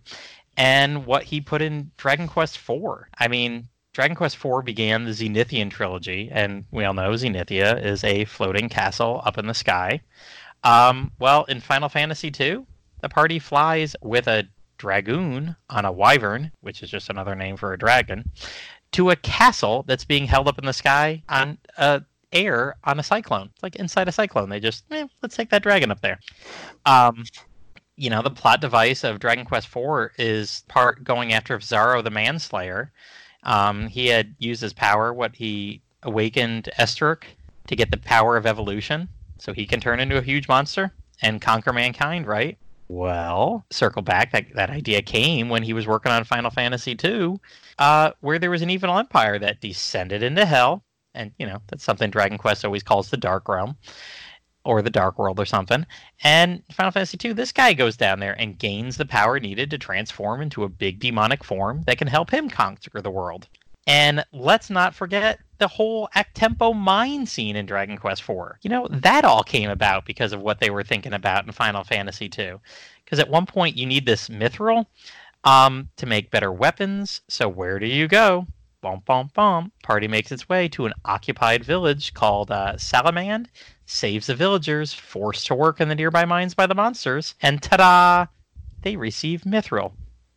and 0.57 1.05
what 1.05 1.23
he 1.23 1.41
put 1.41 1.61
in 1.61 1.91
Dragon 1.97 2.27
Quest 2.27 2.57
IV. 2.57 2.81
I 3.17 3.27
mean, 3.27 3.67
Dragon 3.93 4.15
Quest 4.15 4.43
IV 4.43 4.65
began 4.65 5.05
the 5.05 5.11
Zenithian 5.11 5.69
trilogy, 5.69 6.29
and 6.31 6.65
we 6.71 6.83
all 6.83 6.93
know 6.93 7.11
Zenithia 7.11 7.83
is 7.83 8.03
a 8.03 8.25
floating 8.25 8.69
castle 8.69 9.21
up 9.25 9.37
in 9.37 9.47
the 9.47 9.53
sky. 9.53 10.01
Um, 10.63 11.11
well, 11.19 11.43
in 11.45 11.59
Final 11.59 11.89
Fantasy 11.89 12.31
II, 12.39 12.65
the 13.01 13.09
party 13.09 13.37
flies 13.37 13.95
with 14.01 14.27
a 14.27 14.47
dragoon 14.77 15.55
on 15.69 15.85
a 15.85 15.91
wyvern, 15.91 16.51
which 16.61 16.81
is 16.81 16.89
just 16.89 17.09
another 17.09 17.35
name 17.35 17.57
for 17.57 17.73
a 17.73 17.77
dragon, 17.77 18.29
to 18.93 19.11
a 19.11 19.15
castle 19.17 19.83
that's 19.87 20.05
being 20.05 20.25
held 20.25 20.47
up 20.47 20.57
in 20.57 20.65
the 20.65 20.73
sky 20.73 21.21
on 21.29 21.57
uh, 21.77 21.99
air 22.31 22.75
on 22.83 22.99
a 22.99 23.03
cyclone. 23.03 23.49
It's 23.53 23.63
like 23.63 23.75
inside 23.75 24.07
a 24.07 24.11
cyclone. 24.11 24.49
They 24.49 24.59
just, 24.59 24.85
eh, 24.91 25.05
let's 25.21 25.35
take 25.35 25.49
that 25.51 25.63
dragon 25.63 25.91
up 25.91 26.01
there. 26.01 26.19
Um, 26.85 27.23
you 27.95 28.09
know, 28.09 28.21
the 28.21 28.29
plot 28.29 28.61
device 28.61 29.03
of 29.03 29.19
Dragon 29.19 29.45
Quest 29.45 29.67
IV 29.75 30.11
is 30.17 30.63
part 30.67 31.03
going 31.03 31.33
after 31.33 31.57
Psaro 31.59 32.03
the 32.03 32.09
Manslayer. 32.09 32.91
Um, 33.43 33.87
he 33.87 34.07
had 34.07 34.35
used 34.39 34.61
his 34.61 34.73
power, 34.73 35.13
what 35.13 35.35
he 35.35 35.81
awakened 36.01 36.69
Estark 36.79 37.23
to 37.67 37.75
get 37.75 37.91
the 37.91 37.97
power 37.97 38.35
of 38.37 38.45
evolution, 38.45 39.09
so 39.37 39.53
he 39.53 39.65
can 39.65 39.79
turn 39.79 39.99
into 39.99 40.17
a 40.17 40.21
huge 40.21 40.47
monster 40.47 40.91
and 41.21 41.41
conquer 41.41 41.73
mankind, 41.73 42.25
right? 42.25 42.57
Well, 42.87 43.65
circle 43.71 44.01
back. 44.01 44.31
That, 44.31 44.53
that 44.55 44.69
idea 44.69 45.01
came 45.01 45.49
when 45.49 45.63
he 45.63 45.73
was 45.73 45.87
working 45.87 46.11
on 46.11 46.23
Final 46.23 46.51
Fantasy 46.51 46.97
II, 47.01 47.39
uh, 47.79 48.11
where 48.21 48.39
there 48.39 48.51
was 48.51 48.61
an 48.61 48.69
evil 48.69 48.97
empire 48.97 49.39
that 49.39 49.61
descended 49.61 50.23
into 50.23 50.45
hell. 50.45 50.83
And, 51.15 51.31
you 51.37 51.45
know, 51.45 51.59
that's 51.67 51.83
something 51.83 52.09
Dragon 52.09 52.37
Quest 52.37 52.65
always 52.65 52.83
calls 52.83 53.09
the 53.09 53.17
Dark 53.17 53.47
Realm 53.47 53.77
or 54.65 54.81
the 54.81 54.89
Dark 54.89 55.19
World 55.19 55.39
or 55.39 55.45
something. 55.45 55.85
And 56.23 56.63
Final 56.71 56.91
Fantasy 56.91 57.17
II, 57.23 57.33
this 57.33 57.51
guy 57.51 57.73
goes 57.73 57.97
down 57.97 58.19
there 58.19 58.39
and 58.39 58.57
gains 58.57 58.97
the 58.97 59.05
power 59.05 59.39
needed 59.39 59.69
to 59.71 59.77
transform 59.77 60.41
into 60.41 60.63
a 60.63 60.69
big 60.69 60.99
demonic 60.99 61.43
form 61.43 61.83
that 61.85 61.97
can 61.97 62.07
help 62.07 62.31
him 62.31 62.49
conquer 62.49 63.01
the 63.01 63.11
world. 63.11 63.47
And 63.85 64.23
let's 64.31 64.69
not 64.69 64.95
forget 64.95 65.39
the 65.57 65.67
whole 65.67 66.07
Aktemto 66.15 66.75
mine 66.75 67.25
scene 67.25 67.55
in 67.55 67.65
Dragon 67.65 67.97
Quest 67.97 68.21
IV. 68.21 68.53
You 68.61 68.69
know, 68.69 68.87
that 68.89 69.25
all 69.25 69.43
came 69.43 69.69
about 69.69 70.05
because 70.05 70.31
of 70.31 70.41
what 70.41 70.59
they 70.59 70.69
were 70.69 70.83
thinking 70.83 71.13
about 71.13 71.45
in 71.45 71.51
Final 71.51 71.83
Fantasy 71.83 72.29
II. 72.37 72.55
Because 73.03 73.19
at 73.19 73.29
one 73.29 73.45
point 73.45 73.77
you 73.77 73.85
need 73.85 74.05
this 74.05 74.29
mithril 74.29 74.85
um, 75.43 75.89
to 75.97 76.05
make 76.05 76.31
better 76.31 76.51
weapons. 76.51 77.21
So 77.27 77.49
where 77.49 77.79
do 77.79 77.87
you 77.87 78.07
go? 78.07 78.47
Bum, 78.81 79.01
bum, 79.05 79.31
bum. 79.33 79.71
Party 79.81 80.07
makes 80.07 80.31
its 80.31 80.49
way 80.49 80.67
to 80.69 80.85
an 80.85 80.93
occupied 81.05 81.63
village 81.63 82.13
called 82.13 82.51
uh, 82.51 82.73
Salamand, 82.75 83.47
saves 83.85 84.27
the 84.27 84.35
villagers 84.35 84.93
forced 84.93 85.47
to 85.47 85.55
work 85.55 85.81
in 85.81 85.89
the 85.89 85.95
nearby 85.95 86.25
mines 86.25 86.53
by 86.53 86.67
the 86.67 86.75
monsters, 86.75 87.35
and 87.41 87.61
ta-da! 87.61 88.27
They 88.81 88.95
receive 88.95 89.41
mithril 89.41 89.93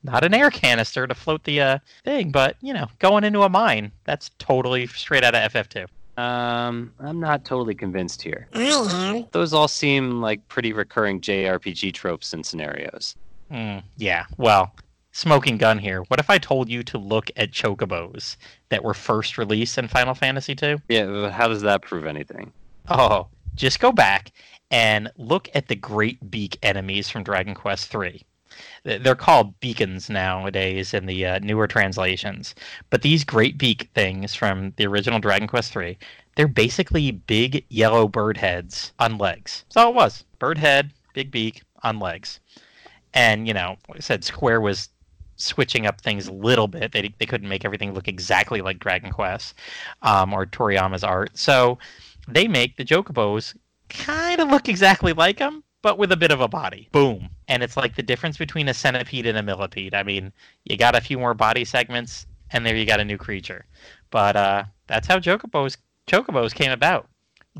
not 0.07 0.25
an 0.25 0.33
air 0.33 0.51
canister 0.51 1.07
to 1.07 1.15
float 1.15 1.45
the 1.45 1.61
uh, 1.61 1.79
thing, 2.05 2.31
but 2.31 2.57
you 2.63 2.73
know, 2.73 2.87
going 2.99 3.25
into 3.25 3.43
a 3.43 3.49
mine. 3.49 3.93
That's 4.05 4.31
totally 4.39 4.87
straight 4.87 5.25
out 5.25 5.35
of 5.35 5.53
FF2. 5.53 5.87
Um, 6.17 6.93
I'm 6.99 7.21
not 7.21 7.45
totally 7.45 7.75
convinced 7.75 8.23
here. 8.23 8.49
I 8.55 8.63
am. 8.63 9.27
Those 9.33 9.53
all 9.53 9.69
seem 9.69 10.23
like 10.23 10.47
pretty 10.49 10.73
recurring 10.73 11.21
JRPG 11.21 11.93
tropes 11.93 12.33
and 12.33 12.47
scenarios. 12.47 13.17
Mm, 13.51 13.83
yeah. 13.99 14.25
Well, 14.39 14.75
smoking 15.13 15.59
gun 15.59 15.79
here. 15.79 16.03
What 16.09 16.19
if 16.19 16.31
I 16.31 16.39
told 16.39 16.71
you 16.71 16.83
to 16.85 16.97
look 16.97 17.31
at 17.37 17.51
chocobos 17.51 18.37
that 18.71 18.83
were 18.83 18.95
first 18.95 19.37
released 19.37 19.77
in 19.77 19.89
Final 19.89 20.15
Fantasy 20.15 20.57
II? 20.61 20.77
Yeah, 20.89 21.31
how 21.31 21.49
does 21.49 21.61
that 21.63 21.83
prove 21.83 22.07
anything? 22.07 22.51
Oh, 22.89 23.27
just 23.57 23.81
go 23.81 23.93
back 23.93 24.33
and 24.71 25.11
look 25.17 25.49
at 25.55 25.69
the 25.69 25.77
Great 25.77 26.31
Beak 26.31 26.59
enemies 26.63 27.09
from 27.09 27.25
Dragon 27.25 27.55
Quest 27.55 27.95
III 27.95 28.25
they're 28.85 29.15
called 29.15 29.59
beacons 29.61 30.09
nowadays 30.09 30.95
in 30.95 31.07
the 31.07 31.27
uh, 31.27 31.39
newer 31.41 31.67
translations. 31.67 32.55
But 32.91 33.03
these 33.03 33.25
great 33.25 33.59
beak 33.59 33.91
things 33.95 34.35
from 34.35 34.73
the 34.77 34.87
original 34.87 35.19
Dragon 35.19 35.49
Quest 35.49 35.77
III, 35.77 35.99
they're 36.37 36.49
basically 36.49 37.11
big 37.11 37.65
yellow 37.69 38.09
bird 38.09 38.37
heads 38.37 38.93
on 38.99 39.19
legs. 39.19 39.65
That's 39.69 39.77
all 39.77 39.91
it 39.91 39.97
was. 39.97 40.25
Bird 40.39 40.59
head, 40.59 40.93
big 41.15 41.31
beak 41.31 41.63
on 41.83 41.99
legs. 41.99 42.41
And, 43.15 43.49
you 43.49 43.55
know, 43.55 43.77
like 43.89 43.99
I 43.99 44.01
said, 44.01 44.25
Square 44.25 44.61
was 44.61 44.89
switching 45.37 45.87
up 45.87 46.01
things 46.01 46.29
a 46.29 46.33
little 46.33 46.69
bit. 46.69 46.93
They, 46.93 47.13
they 47.19 47.27
couldn't 47.27 47.49
make 47.49 47.65
everything 47.65 47.93
look 47.93 48.09
exactly 48.09 48.61
like 48.61 48.79
Dragon 48.79 49.11
Quest 49.11 49.55
um, 50.03 50.33
or 50.33 50.47
Toriyama's 50.47 51.05
art. 51.05 51.37
So 51.37 51.79
they 52.29 52.49
make 52.49 52.77
the 52.77 52.85
Jokobos 52.85 53.57
kind 53.89 54.41
of 54.41 54.49
look 54.49 54.69
exactly 54.69 55.13
like 55.13 55.39
them, 55.39 55.63
but 55.83 55.99
with 55.99 56.13
a 56.13 56.17
bit 56.17 56.31
of 56.31 56.41
a 56.41 56.49
body. 56.49 56.89
Boom. 56.93 57.29
And 57.49 57.63
it's 57.63 57.77
like 57.77 57.95
the 57.95 58.03
difference 58.03 58.37
between 58.37 58.69
a 58.69 58.75
centipede 58.75 59.27
and 59.27 59.39
a 59.39 59.43
millipede. 59.43 59.95
I 59.95 60.03
mean, 60.03 60.33
you 60.65 60.77
got 60.77 60.97
a 60.97 61.01
few 61.01 61.19
more 61.19 61.35
body 61.35 61.65
segments, 61.65 62.27
and 62.51 62.67
there 62.67 62.75
you 62.75 62.87
got 62.87 63.01
a 63.01 63.05
new 63.05 63.19
creature. 63.19 63.65
But 64.11 64.37
uh, 64.37 64.65
that's 64.87 65.07
how 65.07 65.19
Jokobos, 65.19 65.77
Chocobos 66.07 66.55
came 66.55 66.73
about. 66.73 67.09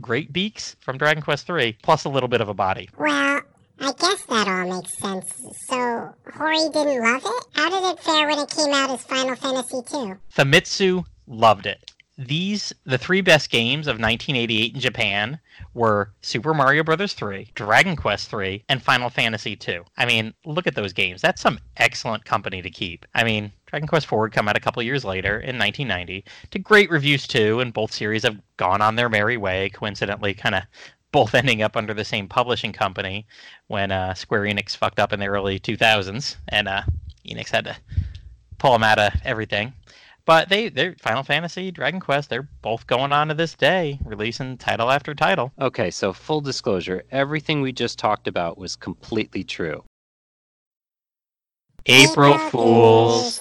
Great 0.01 0.33
beaks 0.33 0.77
from 0.81 0.99
Dragon 0.99 1.23
Quest 1.23 1.49
III, 1.49 1.79
plus 1.83 2.05
a 2.05 2.09
little 2.09 2.29
bit 2.29 2.41
of 2.41 2.49
a 2.49 2.55
body. 2.55 2.89
Well, 2.99 3.41
I 3.81 3.93
guess 3.93 4.23
that 4.25 4.49
all 4.49 4.77
makes 4.77 4.99
sense. 4.99 5.33
So, 5.69 6.13
Horii 6.31 6.73
didn't 6.73 7.03
love 7.03 7.23
it? 7.25 7.45
How 7.53 7.71
did 7.71 7.85
it 7.85 8.03
fare 8.03 8.27
when 8.27 8.39
it 8.39 8.51
came 8.51 8.75
out 8.75 8.91
as 8.91 9.03
Final 9.05 9.37
Fantasy 9.37 9.77
II? 9.95 10.15
Famitsu 10.35 11.05
loved 11.27 11.67
it. 11.67 11.93
These, 12.19 12.73
the 12.85 12.97
three 12.97 13.21
best 13.21 13.51
games 13.51 13.87
of 13.87 14.01
1988 14.01 14.75
in 14.75 14.81
Japan, 14.81 15.39
were 15.75 16.13
Super 16.23 16.55
Mario 16.55 16.83
Bros. 16.83 17.13
3, 17.13 17.51
Dragon 17.55 17.95
Quest 17.95 18.31
3, 18.31 18.65
and 18.69 18.83
Final 18.83 19.11
Fantasy 19.11 19.55
2. 19.55 19.85
I 19.99 20.07
mean, 20.07 20.33
look 20.47 20.67
at 20.67 20.75
those 20.75 20.95
games. 20.95 21.21
That's 21.21 21.43
some 21.43 21.61
excellent 21.77 22.25
company 22.25 22.63
to 22.63 22.71
keep. 22.71 23.05
I 23.15 23.25
mean, 23.25 23.53
Dragon 23.67 23.87
Quest 23.87 24.07
4 24.07 24.21
would 24.21 24.33
come 24.33 24.49
out 24.49 24.57
a 24.57 24.61
couple 24.61 24.83
years 24.83 25.05
later 25.05 25.41
in 25.41 25.59
1990 25.59 26.25
to 26.53 26.59
great 26.59 26.91
reviews 26.91 27.27
too, 27.27 27.61
and 27.61 27.73
both 27.73 27.93
series 27.93 28.23
have 28.23 28.41
gone 28.57 28.81
on 28.81 28.97
their 28.97 29.11
merry 29.11 29.37
way, 29.37 29.69
coincidentally, 29.71 30.33
kind 30.33 30.55
of 30.55 30.63
both 31.13 31.35
ending 31.35 31.63
up 31.63 31.77
under 31.77 31.95
the 31.95 32.05
same 32.05 32.29
publishing 32.29 32.73
company 32.73 33.27
when 33.69 33.91
uh, 33.91 34.15
Square 34.15 34.43
Enix 34.43 34.77
fucked 34.77 34.99
up 34.99 35.13
in 35.13 35.21
the 35.21 35.27
early 35.27 35.59
2000s, 35.59 36.37
and 36.49 36.69
uh, 36.69 36.83
Enix 37.27 37.51
had 37.51 37.65
to 37.65 37.77
pull 38.59 38.73
them 38.73 38.83
out 38.83 38.99
of 38.99 39.13
everything. 39.25 39.73
But 40.27 40.49
they, 40.49 40.69
they're 40.69 40.97
Final 40.99 41.23
Fantasy, 41.23 41.71
Dragon 41.71 42.01
Quest, 42.01 42.29
they're 42.29 42.49
both 42.61 42.87
going 42.89 43.13
on 43.13 43.29
to 43.29 43.35
this 43.35 43.55
day, 43.55 44.01
releasing 44.05 44.59
title 44.59 44.91
after 44.91 45.15
title. 45.15 45.53
Okay, 45.61 45.91
so 45.91 46.13
full 46.13 46.41
disclosure, 46.41 47.05
everything 47.13 47.61
we 47.61 47.73
just 47.73 47.97
talked 47.97 48.27
about 48.27 48.59
was 48.59 48.75
completely 48.75 49.45
true. 49.45 49.85
April 51.87 52.37
Fools. 52.37 53.41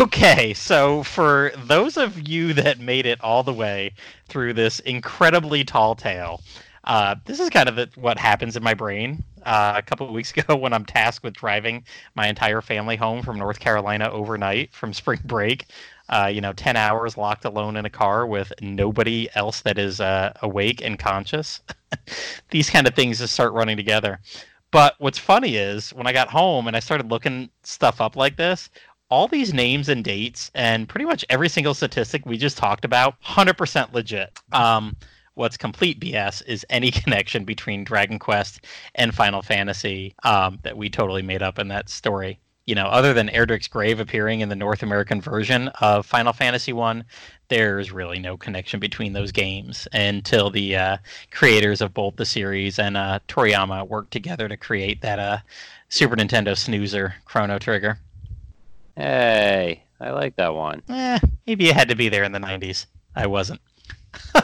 Okay, 0.00 0.54
so 0.54 1.02
for 1.02 1.52
those 1.66 1.98
of 1.98 2.26
you 2.26 2.54
that 2.54 2.80
made 2.80 3.04
it 3.04 3.20
all 3.20 3.42
the 3.42 3.52
way 3.52 3.92
through 4.28 4.54
this 4.54 4.80
incredibly 4.80 5.62
tall 5.62 5.94
tale, 5.94 6.40
uh, 6.84 7.16
this 7.26 7.38
is 7.38 7.50
kind 7.50 7.68
of 7.68 7.94
what 7.96 8.16
happens 8.16 8.56
in 8.56 8.62
my 8.62 8.72
brain. 8.72 9.22
Uh, 9.44 9.74
a 9.76 9.82
couple 9.82 10.06
of 10.06 10.12
weeks 10.12 10.32
ago, 10.36 10.56
when 10.56 10.72
I'm 10.72 10.84
tasked 10.84 11.24
with 11.24 11.34
driving 11.34 11.84
my 12.14 12.28
entire 12.28 12.60
family 12.60 12.96
home 12.96 13.22
from 13.22 13.38
North 13.38 13.60
Carolina 13.60 14.10
overnight 14.10 14.72
from 14.72 14.92
spring 14.92 15.20
break, 15.24 15.66
uh, 16.08 16.30
you 16.32 16.40
know, 16.40 16.52
10 16.52 16.76
hours 16.76 17.16
locked 17.16 17.44
alone 17.44 17.76
in 17.76 17.84
a 17.84 17.90
car 17.90 18.26
with 18.26 18.52
nobody 18.60 19.28
else 19.34 19.60
that 19.62 19.78
is 19.78 20.00
uh, 20.00 20.32
awake 20.42 20.82
and 20.82 20.98
conscious. 20.98 21.60
These 22.50 22.70
kind 22.70 22.86
of 22.86 22.94
things 22.94 23.18
just 23.18 23.34
start 23.34 23.52
running 23.52 23.76
together. 23.76 24.20
But 24.70 24.96
what's 24.98 25.18
funny 25.18 25.56
is 25.56 25.90
when 25.90 26.06
I 26.08 26.12
got 26.12 26.28
home 26.28 26.66
and 26.66 26.76
I 26.76 26.80
started 26.80 27.10
looking 27.10 27.48
stuff 27.62 28.00
up 28.00 28.16
like 28.16 28.36
this, 28.36 28.70
all 29.08 29.28
these 29.28 29.54
names 29.54 29.88
and 29.88 30.02
dates 30.02 30.50
and 30.54 30.88
pretty 30.88 31.04
much 31.04 31.24
every 31.30 31.48
single 31.48 31.74
statistic 31.74 32.26
we 32.26 32.36
just 32.36 32.56
talked 32.58 32.84
about, 32.84 33.14
100% 33.22 33.92
legit. 33.92 34.36
Um, 34.52 34.96
what's 35.34 35.56
complete 35.56 36.00
BS 36.00 36.42
is 36.46 36.66
any 36.70 36.90
connection 37.02 37.44
between 37.44 37.84
Dragon 37.84 38.18
Quest 38.18 38.64
and 38.94 39.14
Final 39.14 39.42
Fantasy 39.42 40.14
um, 40.24 40.58
that 40.62 40.76
we 40.76 40.88
totally 40.88 41.22
made 41.22 41.42
up 41.42 41.58
in 41.58 41.68
that 41.68 41.88
story. 41.88 42.38
You 42.66 42.74
know, 42.74 42.86
other 42.86 43.12
than 43.12 43.28
Erdrick's 43.28 43.68
grave 43.68 44.00
appearing 44.00 44.40
in 44.40 44.48
the 44.48 44.56
North 44.56 44.82
American 44.82 45.20
version 45.20 45.68
of 45.82 46.06
Final 46.06 46.32
Fantasy 46.32 46.72
One, 46.72 47.04
there's 47.48 47.92
really 47.92 48.18
no 48.18 48.38
connection 48.38 48.80
between 48.80 49.12
those 49.12 49.32
games 49.32 49.86
until 49.92 50.48
the 50.48 50.74
uh, 50.74 50.96
creators 51.30 51.82
of 51.82 51.92
both 51.92 52.16
the 52.16 52.24
series 52.24 52.78
and 52.78 52.96
uh, 52.96 53.18
Toriyama 53.28 53.86
worked 53.86 54.12
together 54.12 54.48
to 54.48 54.56
create 54.56 55.02
that 55.02 55.18
uh, 55.18 55.38
Super 55.90 56.16
Nintendo 56.16 56.56
snoozer, 56.56 57.14
Chrono 57.26 57.58
Trigger. 57.58 57.98
Hey, 58.96 59.82
I 60.00 60.10
like 60.10 60.36
that 60.36 60.54
one. 60.54 60.82
Eh, 60.88 61.18
maybe 61.46 61.68
it 61.68 61.74
had 61.74 61.90
to 61.90 61.96
be 61.96 62.08
there 62.08 62.24
in 62.24 62.32
the 62.32 62.38
90s. 62.38 62.86
I 63.14 63.26
wasn't. 63.26 63.60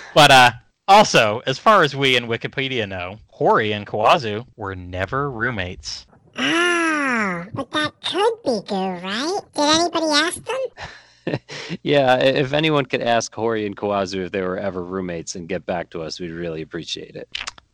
but 0.14 0.30
uh, 0.30 0.50
also, 0.88 1.42
as 1.46 1.58
far 1.58 1.82
as 1.82 1.96
we 1.96 2.16
in 2.16 2.26
Wikipedia 2.26 2.88
know, 2.88 3.18
Horii 3.38 3.74
and 3.74 3.86
Kawazu 3.86 4.46
were 4.56 4.74
never 4.74 5.30
roommates. 5.30 6.06
Oh, 6.38 7.44
but 7.54 7.70
that 7.72 7.92
could 8.04 8.34
be 8.44 8.60
good, 8.68 9.02
right? 9.02 9.40
Did 9.54 9.80
anybody 9.80 10.06
ask 10.06 10.44
them? 10.44 11.38
yeah, 11.82 12.16
if 12.16 12.52
anyone 12.52 12.86
could 12.86 13.02
ask 13.02 13.32
Horii 13.34 13.66
and 13.66 13.76
Kawazu 13.76 14.26
if 14.26 14.32
they 14.32 14.42
were 14.42 14.58
ever 14.58 14.82
roommates 14.82 15.34
and 15.34 15.48
get 15.48 15.66
back 15.66 15.90
to 15.90 16.02
us, 16.02 16.20
we'd 16.20 16.30
really 16.30 16.62
appreciate 16.62 17.16
it. 17.16 17.28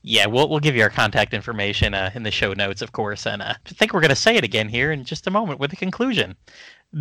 Yeah, 0.04 0.26
we'll 0.26 0.48
we'll 0.48 0.60
give 0.60 0.74
you 0.74 0.82
our 0.82 0.90
contact 0.90 1.32
information 1.32 1.94
uh, 1.94 2.10
in 2.14 2.24
the 2.24 2.30
show 2.30 2.54
notes, 2.54 2.82
of 2.82 2.92
course, 2.92 3.24
and 3.24 3.40
uh, 3.40 3.54
I 3.64 3.70
think 3.70 3.92
we're 3.92 4.00
going 4.00 4.08
to 4.08 4.16
say 4.16 4.36
it 4.36 4.42
again 4.42 4.68
here 4.68 4.90
in 4.90 5.04
just 5.04 5.28
a 5.28 5.30
moment 5.30 5.60
with 5.60 5.70
the 5.70 5.76
conclusion, 5.76 6.34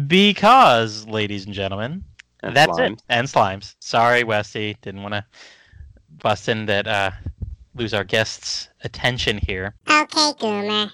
because, 0.08 1.08
ladies 1.08 1.46
and 1.46 1.56
gentlemen, 1.56 2.04
And 2.44 2.56
that's 2.56 2.78
slimes. 2.78 2.94
it. 2.94 3.04
And 3.10 3.28
slimes. 3.28 3.76
Sorry, 3.80 4.24
Westy. 4.24 4.78
Didn't 4.82 5.04
want 5.04 5.14
to 5.14 5.26
bust 6.18 6.50
in 6.50 6.66
that 6.68 6.88
uh, 6.88 7.12
lose 7.76 7.94
our 7.94 8.04
guests' 8.04 8.70
attention 8.84 9.38
here. 9.38 9.76
Okay, 9.90 10.34
Goomer. 10.40 10.92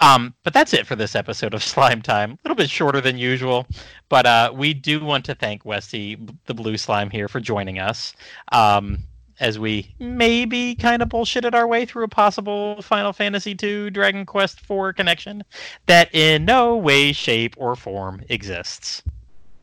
Um, 0.00 0.34
but 0.42 0.52
that's 0.52 0.72
it 0.72 0.86
for 0.86 0.96
this 0.96 1.14
episode 1.14 1.54
of 1.54 1.62
Slime 1.62 2.02
Time. 2.02 2.32
A 2.32 2.38
little 2.44 2.56
bit 2.56 2.70
shorter 2.70 3.00
than 3.00 3.18
usual, 3.18 3.66
but 4.08 4.26
uh, 4.26 4.52
we 4.54 4.74
do 4.74 5.04
want 5.04 5.24
to 5.26 5.34
thank 5.34 5.64
Westy, 5.64 6.18
the 6.46 6.54
Blue 6.54 6.76
Slime, 6.76 7.10
here 7.10 7.28
for 7.28 7.40
joining 7.40 7.78
us. 7.78 8.14
Um, 8.52 9.04
as 9.38 9.58
we 9.58 9.94
maybe 9.98 10.74
kind 10.74 11.00
of 11.00 11.08
bullshitted 11.08 11.54
our 11.54 11.66
way 11.66 11.86
through 11.86 12.04
a 12.04 12.08
possible 12.08 12.82
Final 12.82 13.12
Fantasy 13.12 13.56
II 13.60 13.90
Dragon 13.90 14.26
Quest 14.26 14.60
IV 14.70 14.94
connection 14.94 15.42
that 15.86 16.14
in 16.14 16.44
no 16.44 16.76
way, 16.76 17.12
shape, 17.12 17.54
or 17.56 17.74
form 17.74 18.22
exists. 18.28 19.02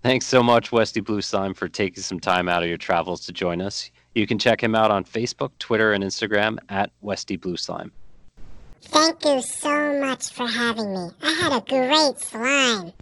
Thanks 0.08 0.26
so 0.26 0.42
much, 0.42 0.72
Westy 0.72 1.02
Blue 1.02 1.22
Slime, 1.22 1.54
for 1.54 1.68
taking 1.68 2.02
some 2.02 2.22
time 2.22 2.48
out 2.48 2.64
of 2.64 2.70
your 2.70 2.78
travels 2.78 3.26
to 3.26 3.34
join 3.34 3.62
us. 3.62 3.92
You 4.16 4.26
can 4.26 4.40
check 4.40 4.64
him 4.64 4.74
out 4.74 4.90
on 4.90 5.04
Facebook, 5.04 5.52
Twitter, 5.60 5.92
and 5.92 6.02
Instagram 6.02 6.60
at 6.70 6.92
Westy 7.02 7.36
Blue 7.36 7.58
Slime. 7.58 7.92
Thank 8.84 9.26
you 9.26 9.42
so 9.42 10.00
much 10.00 10.32
for 10.32 10.48
having 10.48 10.94
me. 10.94 11.10
I 11.22 11.32
had 11.32 11.52
a 11.52 11.60
great 11.60 12.22
slime. 12.22 12.94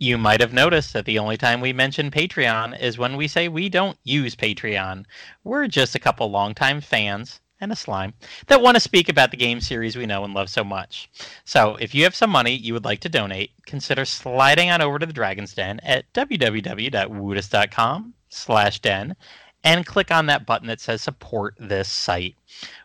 You 0.00 0.18
might 0.18 0.42
have 0.42 0.52
noticed 0.52 0.92
that 0.92 1.06
the 1.06 1.18
only 1.18 1.38
time 1.38 1.62
we 1.62 1.72
mention 1.72 2.10
Patreon 2.10 2.78
is 2.78 2.98
when 2.98 3.16
we 3.16 3.26
say 3.26 3.48
we 3.48 3.70
don't 3.70 3.96
use 4.04 4.36
Patreon. 4.36 5.06
We're 5.44 5.66
just 5.66 5.94
a 5.94 5.98
couple 5.98 6.30
longtime 6.30 6.82
fans 6.82 7.40
and 7.60 7.72
a 7.72 7.76
slime 7.76 8.14
that 8.46 8.62
want 8.62 8.76
to 8.76 8.80
speak 8.80 9.08
about 9.08 9.30
the 9.30 9.36
game 9.36 9.60
series 9.60 9.96
we 9.96 10.06
know 10.06 10.24
and 10.24 10.34
love 10.34 10.48
so 10.48 10.64
much. 10.64 11.10
So, 11.44 11.76
if 11.76 11.94
you 11.94 12.04
have 12.04 12.14
some 12.14 12.30
money 12.30 12.52
you 12.52 12.72
would 12.74 12.84
like 12.84 13.00
to 13.00 13.08
donate, 13.08 13.50
consider 13.66 14.04
sliding 14.04 14.70
on 14.70 14.80
over 14.80 14.98
to 14.98 15.06
the 15.06 15.12
Dragon's 15.12 15.54
Den 15.54 15.80
at 15.80 16.10
www.woodus.com 16.12 18.14
slash 18.28 18.78
den 18.80 19.16
and 19.62 19.84
click 19.84 20.10
on 20.10 20.26
that 20.26 20.46
button 20.46 20.68
that 20.68 20.80
says 20.80 21.02
support 21.02 21.54
this 21.58 21.88
site. 21.88 22.34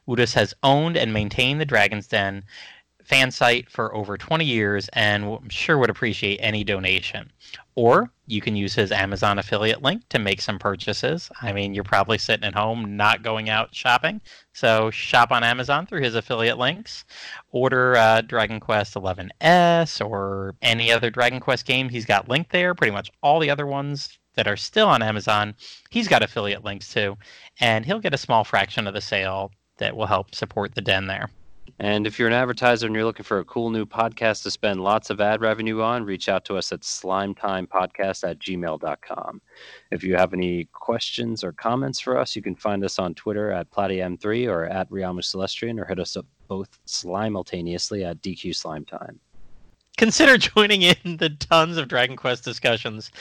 Woodus 0.06 0.34
has 0.34 0.54
owned 0.62 0.98
and 0.98 1.14
maintained 1.14 1.62
the 1.62 1.66
Dragon's 1.66 2.08
Den 2.08 2.44
fan 3.06 3.32
site 3.32 3.70
for 3.70 3.94
over 3.96 4.18
20 4.18 4.44
years 4.44 4.90
and 4.94 5.26
I'm 5.26 5.50
sure 5.50 5.78
would 5.78 5.90
appreciate 5.90 6.40
any 6.42 6.64
donation. 6.64 7.32
Or 7.76 8.12
you 8.28 8.42
can 8.42 8.56
use 8.56 8.74
his 8.74 8.92
Amazon 8.92 9.38
affiliate 9.38 9.84
link 9.84 10.08
to 10.10 10.20
make 10.20 10.42
some 10.42 10.58
purchases. 10.58 11.30
I 11.42 11.54
mean, 11.54 11.74
you're 11.74 11.84
probably 11.84 12.18
sitting 12.18 12.46
at 12.46 12.56
home 12.56 12.98
not 12.98 13.22
going 13.22 13.50
out 13.50 13.76
shopping. 13.76 14.22
So 14.54 14.90
shop 14.90 15.32
on 15.32 15.44
Amazon 15.44 15.86
through 15.86 16.02
his 16.02 16.16
affiliate 16.16 16.58
links. 16.58 17.06
Order 17.52 17.96
uh, 17.96 18.22
Dragon 18.22 18.60
Quest 18.60 18.96
11S 18.96 20.06
or 20.06 20.56
any 20.62 20.92
other 20.92 21.10
Dragon 21.10 21.40
Quest 21.40 21.66
game. 21.66 21.90
He's 21.90 22.06
got 22.06 22.30
linked 22.30 22.52
there. 22.52 22.74
Pretty 22.74 22.94
much 22.94 23.12
all 23.22 23.40
the 23.40 23.50
other 23.50 23.68
ones 23.68 24.18
that 24.36 24.48
are 24.48 24.58
still 24.58 24.88
on 24.88 25.02
Amazon, 25.02 25.56
he's 25.90 26.08
got 26.08 26.24
affiliate 26.24 26.64
links 26.64 26.94
too. 26.94 27.18
And 27.60 27.86
he'll 27.86 28.00
get 28.00 28.14
a 28.14 28.18
small 28.18 28.44
fraction 28.44 28.88
of 28.88 28.94
the 28.94 29.02
sale 29.02 29.52
that 29.78 29.96
will 29.96 30.08
help 30.08 30.36
support 30.36 30.76
the 30.76 30.82
den 30.82 31.08
there. 31.08 31.30
And 31.80 32.08
if 32.08 32.18
you're 32.18 32.30
an 32.30 32.34
advertiser 32.34 32.86
and 32.86 32.96
you're 32.96 33.04
looking 33.04 33.26
for 33.26 33.40
a 33.40 33.46
cool 33.46 33.70
new 33.70 33.86
podcast 33.86 34.44
to 34.44 34.52
spend 34.52 34.82
lots 34.82 35.10
of 35.10 35.20
ad 35.20 35.42
revenue 35.42 35.82
on, 35.82 36.06
reach 36.06 36.30
out 36.30 36.46
to 36.46 36.58
us 36.58 36.72
at 36.72 36.82
slimetimepodcast 36.82 38.30
at 38.30 38.40
gmail.com. 38.40 39.42
If 39.92 40.04
you 40.04 40.16
have 40.16 40.34
any 40.34 40.66
questions 40.72 41.44
or 41.44 41.52
comments 41.52 42.00
for 42.00 42.18
us, 42.18 42.36
you 42.36 42.42
can 42.42 42.56
find 42.56 42.84
us 42.86 42.98
on 42.98 43.14
Twitter 43.14 43.52
at 43.52 43.72
PlatiM3 43.72 44.48
or 44.50 44.66
at 44.66 44.90
Riamu 44.90 45.20
Celestrian 45.20 45.80
or 45.80 45.86
hit 45.86 46.00
us 46.00 46.16
up 46.16 46.26
both 46.48 46.80
simultaneously 46.86 48.06
at 48.06 48.22
DQ 48.22 48.52
Slimetime. 48.52 49.18
Consider 49.98 50.38
joining 50.38 50.82
in 50.82 51.18
the 51.18 51.30
tons 51.30 51.78
of 51.78 51.88
Dragon 51.90 52.16
Quest 52.16 52.44
discussions 52.46 53.12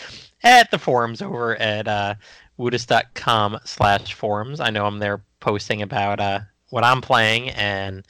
at 0.44 0.70
the 0.70 0.78
forums 0.78 1.22
over 1.22 1.56
at 1.56 1.88
uh, 1.88 2.14
woodus.com 2.56 3.58
slash 3.64 4.14
forums. 4.14 4.60
I 4.60 4.70
know 4.70 4.86
I'm 4.86 4.98
there 4.98 5.24
posting 5.40 5.82
about 5.82 6.20
uh, 6.20 6.40
what 6.70 6.84
I'm 6.84 7.00
playing 7.00 7.50
and 7.50 8.04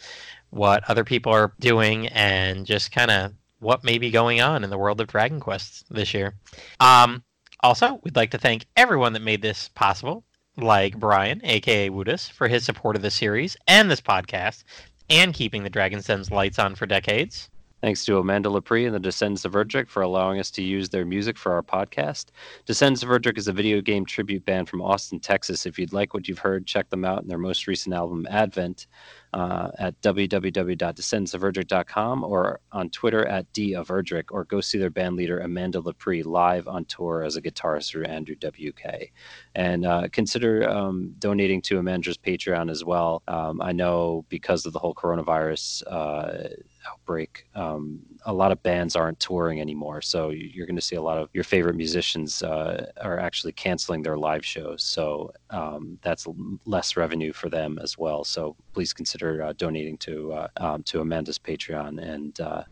what 0.54 0.88
other 0.88 1.04
people 1.04 1.32
are 1.32 1.52
doing 1.58 2.06
and 2.08 2.64
just 2.64 2.92
kind 2.92 3.10
of 3.10 3.32
what 3.58 3.82
may 3.82 3.98
be 3.98 4.10
going 4.10 4.40
on 4.40 4.62
in 4.62 4.70
the 4.70 4.78
world 4.78 5.00
of 5.00 5.08
Dragon 5.08 5.40
Quest 5.40 5.84
this 5.90 6.14
year. 6.14 6.34
Um, 6.78 7.24
also, 7.60 8.00
we'd 8.04 8.14
like 8.14 8.30
to 8.30 8.38
thank 8.38 8.66
everyone 8.76 9.14
that 9.14 9.22
made 9.22 9.42
this 9.42 9.68
possible, 9.68 10.22
like 10.56 10.98
Brian, 10.98 11.40
aka 11.44 11.90
Woodus, 11.90 12.28
for 12.28 12.46
his 12.46 12.64
support 12.64 12.94
of 12.94 13.02
the 13.02 13.10
series 13.10 13.56
and 13.66 13.90
this 13.90 14.00
podcast, 14.00 14.62
and 15.10 15.34
keeping 15.34 15.64
the 15.64 15.70
Dragon's 15.70 16.06
Den's 16.06 16.30
lights 16.30 16.58
on 16.58 16.76
for 16.76 16.86
decades. 16.86 17.48
Thanks 17.84 18.06
to 18.06 18.16
Amanda 18.16 18.48
Lepre 18.48 18.86
and 18.86 18.94
the 18.94 18.98
Descendants 18.98 19.44
of 19.44 19.52
Erdrick 19.52 19.90
for 19.90 20.00
allowing 20.00 20.40
us 20.40 20.50
to 20.52 20.62
use 20.62 20.88
their 20.88 21.04
music 21.04 21.36
for 21.36 21.52
our 21.52 21.62
podcast. 21.62 22.28
Descendants 22.64 23.02
of 23.02 23.10
Erdrick 23.10 23.36
is 23.36 23.46
a 23.46 23.52
video 23.52 23.82
game 23.82 24.06
tribute 24.06 24.46
band 24.46 24.70
from 24.70 24.80
Austin, 24.80 25.20
Texas. 25.20 25.66
If 25.66 25.78
you'd 25.78 25.92
like 25.92 26.14
what 26.14 26.26
you've 26.26 26.38
heard, 26.38 26.66
check 26.66 26.88
them 26.88 27.04
out 27.04 27.20
in 27.20 27.28
their 27.28 27.36
most 27.36 27.66
recent 27.66 27.94
album, 27.94 28.26
Advent, 28.30 28.86
uh, 29.34 29.70
at 29.78 30.00
www.descendantsoferdrick.com 30.00 32.24
or 32.24 32.60
on 32.72 32.88
Twitter 32.88 33.26
at 33.26 33.52
D 33.52 33.74
of 33.74 33.88
Erdrick, 33.88 34.30
or 34.30 34.44
go 34.44 34.62
see 34.62 34.78
their 34.78 34.88
band 34.88 35.16
leader 35.16 35.40
Amanda 35.40 35.82
Lepre 35.82 36.24
live 36.24 36.66
on 36.66 36.86
tour 36.86 37.22
as 37.22 37.36
a 37.36 37.42
guitarist 37.42 37.90
through 37.90 38.04
Andrew 38.04 38.36
WK. 38.36 39.10
And 39.56 39.84
uh, 39.84 40.08
consider 40.10 40.66
um, 40.70 41.14
donating 41.18 41.60
to 41.62 41.76
Amanda's 41.76 42.16
Patreon 42.16 42.70
as 42.70 42.82
well. 42.82 43.22
Um, 43.28 43.60
I 43.60 43.72
know 43.72 44.24
because 44.30 44.64
of 44.64 44.72
the 44.72 44.78
whole 44.78 44.94
coronavirus 44.94 45.82
uh, 45.86 46.48
outbreak, 46.86 47.46
um, 47.54 48.00
a 48.26 48.32
lot 48.32 48.52
of 48.52 48.62
bands 48.62 48.96
aren't 48.96 49.20
touring 49.20 49.60
anymore. 49.60 50.00
So 50.02 50.30
you're 50.30 50.66
going 50.66 50.76
to 50.76 50.82
see 50.82 50.96
a 50.96 51.02
lot 51.02 51.18
of 51.18 51.28
your 51.32 51.44
favorite 51.44 51.76
musicians 51.76 52.42
uh, 52.42 52.90
are 53.00 53.18
actually 53.18 53.52
canceling 53.52 54.02
their 54.02 54.16
live 54.16 54.44
shows. 54.44 54.82
So 54.82 55.32
um, 55.50 55.98
that's 56.02 56.26
less 56.64 56.96
revenue 56.96 57.32
for 57.32 57.48
them 57.48 57.78
as 57.82 57.98
well. 57.98 58.24
So 58.24 58.56
please 58.72 58.92
consider 58.92 59.42
uh, 59.42 59.52
donating 59.56 59.98
to 59.98 60.32
uh, 60.32 60.48
um, 60.56 60.82
to 60.84 61.00
Amanda's 61.00 61.38
Patreon, 61.38 62.02
and 62.02 62.40
uh, 62.40 62.62